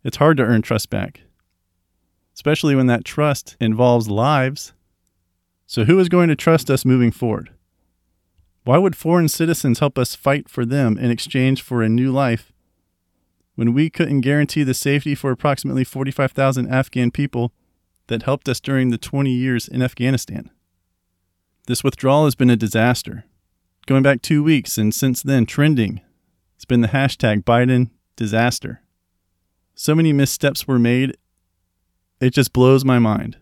It's 0.06 0.18
hard 0.18 0.38
to 0.38 0.43
earn 0.43 0.62
trust 0.62 0.89
back, 0.89 1.24
especially 2.40 2.74
when 2.74 2.88
that 2.88 3.04
trust 3.04 3.58
involves 3.60 4.08
lives. 4.08 4.72
So, 5.68 5.84
who 5.84 6.00
is 6.00 6.08
going 6.08 6.30
to 6.30 6.38
trust 6.38 6.70
us 6.70 6.86
moving 6.86 7.12
forward? 7.12 7.50
Why 8.64 8.78
would 8.78 8.96
foreign 8.96 9.28
citizens 9.28 9.80
help 9.80 10.00
us 10.00 10.16
fight 10.16 10.48
for 10.48 10.64
them 10.64 10.98
in 10.98 11.12
exchange 11.12 11.62
for 11.62 11.84
a 11.84 11.90
new 11.90 12.14
life 12.14 12.54
when 13.56 13.74
we 13.74 13.90
couldn't 13.90 14.22
guarantee 14.22 14.64
the 14.64 14.74
safety 14.74 15.16
for 15.16 15.32
approximately 15.32 15.84
45,000 15.84 16.70
Afghan 16.70 17.12
people 17.12 17.52
that 18.08 18.24
helped 18.24 18.48
us 18.48 18.62
during 18.62 18.90
the 18.90 18.98
20 18.98 19.30
years 19.30 19.68
in 19.68 19.82
Afghanistan? 19.82 20.50
This 21.68 21.84
withdrawal 21.84 22.24
has 22.24 22.36
been 22.36 22.50
a 22.50 22.56
disaster. 22.56 23.26
Going 23.86 24.04
back 24.04 24.22
two 24.22 24.42
weeks 24.44 24.78
and 24.78 24.96
since 24.96 25.22
then, 25.22 25.46
trending, 25.46 26.00
it's 26.56 26.64
been 26.64 26.80
the 26.80 26.88
hashtag 26.88 27.44
Biden 27.44 27.90
disaster. 28.16 28.82
So 29.76 29.94
many 29.94 30.14
missteps 30.14 30.66
were 30.66 30.80
made, 30.80 31.18
it 32.20 32.32
just 32.32 32.54
blows 32.54 32.84
my 32.84 33.00
mind. 33.00 33.38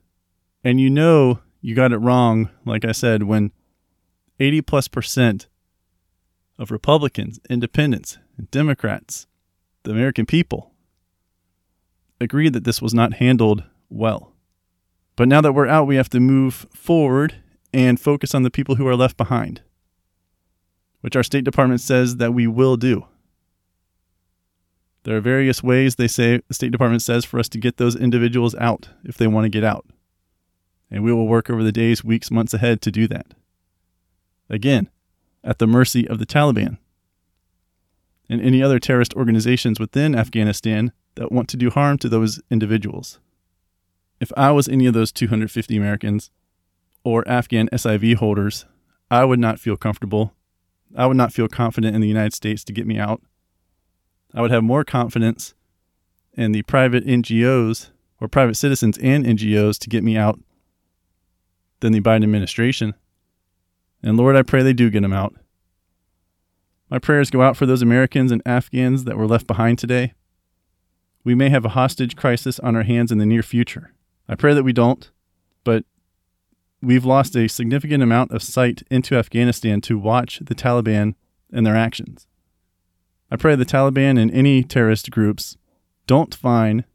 And 0.64 0.80
you 0.80 0.90
know 0.90 1.40
you 1.62 1.76
got 1.76 1.92
it 1.92 1.98
wrong, 1.98 2.50
like 2.66 2.86
I 2.86 2.92
said, 2.92 3.24
when 3.24 3.52
80 4.40 4.62
plus 4.62 4.88
percent 4.88 5.48
of 6.60 6.72
Republicans, 6.72 7.40
independents, 7.50 8.18
and 8.38 8.50
Democrats, 8.52 9.28
the 9.84 9.92
American 9.92 10.26
people, 10.26 10.72
agreed 12.20 12.54
that 12.54 12.64
this 12.64 12.82
was 12.82 12.94
not 12.94 13.16
handled 13.16 13.64
well. 13.90 14.34
But 15.16 15.28
now 15.28 15.42
that 15.42 15.54
we're 15.54 15.68
out, 15.68 15.88
we 15.88 15.96
have 15.96 16.10
to 16.12 16.20
move 16.20 16.68
forward 16.74 17.36
and 17.74 18.00
focus 18.00 18.34
on 18.34 18.44
the 18.44 18.52
people 18.52 18.76
who 18.76 18.88
are 18.88 18.96
left 18.96 19.18
behind, 19.18 19.62
which 21.02 21.16
our 21.16 21.24
State 21.24 21.44
Department 21.44 21.82
says 21.82 22.18
that 22.18 22.34
we 22.34 22.48
will 22.48 22.78
do. 22.78 23.06
There 25.08 25.16
are 25.16 25.22
various 25.22 25.64
ways 25.64 25.96
they 25.96 26.10
say 26.10 26.42
the 26.50 26.54
State 26.54 26.74
Department 26.74 27.02
says 27.02 27.24
for 27.24 27.40
us 27.40 27.48
to 27.50 27.58
get 27.58 27.78
those 27.78 27.96
individuals 27.96 28.54
out 28.56 28.90
if 29.06 29.16
they 29.16 29.26
want 29.26 29.46
to 29.46 29.50
get 29.50 29.64
out. 29.64 29.86
And 30.92 31.02
we 31.02 31.14
will 31.14 31.28
work 31.30 31.50
over 31.50 31.64
the 31.64 31.72
days, 31.72 32.04
weeks, 32.04 32.30
months 32.30 32.54
ahead 32.54 32.82
to 32.82 32.92
do 32.92 33.08
that. 33.08 33.28
Again, 34.50 34.90
at 35.46 35.60
the 35.60 35.66
mercy 35.66 36.06
of 36.10 36.20
the 36.20 36.26
Taliban 36.26 36.78
and 38.30 38.42
any 38.42 38.62
other 38.62 38.80
terrorist 38.80 39.14
organizations 39.14 39.80
within 39.80 40.14
Afghanistan 40.14 40.92
that 41.16 41.32
want 41.32 41.48
to 41.48 41.58
do 41.58 41.70
harm 41.70 41.98
to 42.00 42.10
those 42.10 42.42
individuals. 42.52 43.22
If 44.20 44.34
I 44.36 44.52
was 44.52 44.68
any 44.68 44.88
of 44.88 44.94
those 44.94 45.14
250 45.14 45.78
Americans 45.78 46.32
or 47.06 47.26
Afghan 47.26 47.70
SIV 47.70 48.16
holders, 48.16 48.66
I 49.10 49.24
would 49.24 49.40
not 49.40 49.62
feel 49.62 49.78
comfortable. 49.78 50.34
I 50.98 51.06
would 51.06 51.16
not 51.16 51.32
feel 51.32 51.48
confident 51.48 51.96
in 51.96 52.02
the 52.02 52.10
United 52.10 52.34
States 52.34 52.66
to 52.66 52.74
get 52.74 52.86
me 52.86 53.00
out 53.00 53.22
I 54.34 54.42
would 54.42 54.52
have 54.52 54.64
more 54.64 54.84
confidence 54.84 55.54
in 56.34 56.52
the 56.52 56.64
private 56.64 57.06
NGOs 57.06 57.90
or 58.20 58.28
private 58.28 58.56
citizens 58.56 58.98
and 59.00 59.26
NGOs 59.26 59.78
to 59.80 59.90
get 59.90 60.04
me 60.04 60.18
out 60.18 60.40
than 61.80 61.94
the 61.94 62.02
Biden 62.02 62.24
administration. 62.24 62.94
And 64.02 64.18
Lord, 64.18 64.36
I 64.36 64.44
pray 64.44 64.64
they 64.64 64.74
do 64.74 64.90
get 64.90 65.02
them 65.02 65.14
out. 65.14 65.36
My 66.90 67.00
prayers 67.00 67.30
go 67.30 67.42
out 67.42 67.58
for 67.58 67.66
those 67.66 67.82
Americans 67.82 68.32
and 68.32 68.42
Afghans 68.46 69.04
that 69.04 69.18
were 69.18 69.28
left 69.28 69.48
behind 69.48 69.78
today. 69.78 70.14
We 71.24 71.36
may 71.36 71.50
have 71.50 71.66
a 71.66 71.70
hostage 71.70 72.16
crisis 72.16 72.60
on 72.60 72.76
our 72.76 72.84
hands 72.84 73.12
in 73.12 73.18
the 73.18 73.26
near 73.26 73.44
future. 73.44 73.94
I 74.30 74.36
pray 74.36 74.54
that 74.54 74.64
we 74.64 74.72
don't, 74.72 75.10
but 75.64 75.84
we've 76.82 77.04
lost 77.04 77.36
a 77.36 77.50
significant 77.50 78.02
amount 78.02 78.32
of 78.32 78.42
sight 78.42 78.84
into 78.90 79.18
Afghanistan 79.18 79.82
to 79.82 79.98
watch 79.98 80.40
the 80.40 80.56
Taliban 80.56 81.16
and 81.52 81.66
their 81.66 81.76
actions. 81.76 82.28
I 83.30 83.36
pray 83.36 83.56
the 83.56 83.66
Taliban 83.66 84.20
and 84.20 84.32
any 84.32 84.64
terrorist 84.64 85.12
groups 85.12 85.58
don't 86.06 86.34
find 86.34 86.86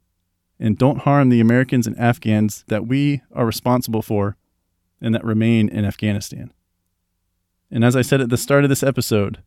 and 0.59 0.77
don't 0.77 0.99
harm 0.99 1.29
the 1.29 1.39
Americans 1.39 1.85
and 1.85 1.97
Afghans 1.97 2.63
that 2.67 2.87
we 2.87 3.21
are 3.31 3.45
responsible 3.45 4.01
for 4.01 4.35
and 4.99 5.13
that 5.13 5.23
remain 5.23 5.69
in 5.69 5.85
Afghanistan. 5.85 6.51
And 7.69 7.83
as 7.83 7.95
I 7.95 8.01
said 8.01 8.21
at 8.21 8.29
the 8.29 8.37
start 8.37 8.63
of 8.63 8.69
this 8.69 8.83
episode, 8.83 9.43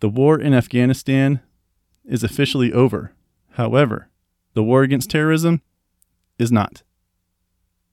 the 0.00 0.08
war 0.08 0.40
in 0.40 0.54
Afghanistan 0.54 1.40
is 2.04 2.24
officially 2.24 2.72
over. 2.72 3.12
However, 3.50 4.08
the 4.54 4.64
war 4.64 4.82
against 4.82 5.10
terrorism 5.10 5.62
is 6.38 6.50
not. 6.50 6.82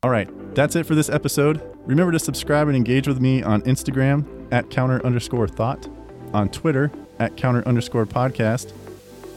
All 0.01 0.09
right, 0.09 0.29
that's 0.55 0.75
it 0.75 0.85
for 0.85 0.95
this 0.95 1.09
episode. 1.09 1.61
Remember 1.85 2.11
to 2.11 2.19
subscribe 2.19 2.67
and 2.67 2.77
engage 2.77 3.07
with 3.07 3.19
me 3.19 3.43
on 3.43 3.61
Instagram 3.63 4.47
at 4.51 4.69
counter 4.69 5.05
underscore 5.05 5.47
thought, 5.47 5.87
on 6.33 6.49
Twitter 6.49 6.91
at 7.19 7.37
counter 7.37 7.67
underscore 7.67 8.05
podcast 8.05 8.73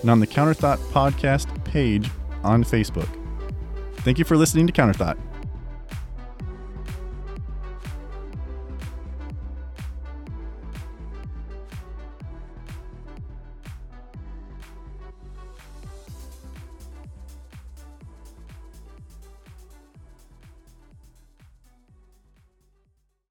and 0.03 0.11
on 0.11 0.21
the 0.21 0.27
Counterthought 0.27 0.79
podcast 0.93 1.65
page 1.65 2.11
on 2.43 2.65
Facebook. 2.65 3.09
Thank 3.99 4.19
you 4.19 4.25
for 4.25 4.37
listening 4.37 4.67
to 4.67 4.73
Counterthought. 4.73 5.19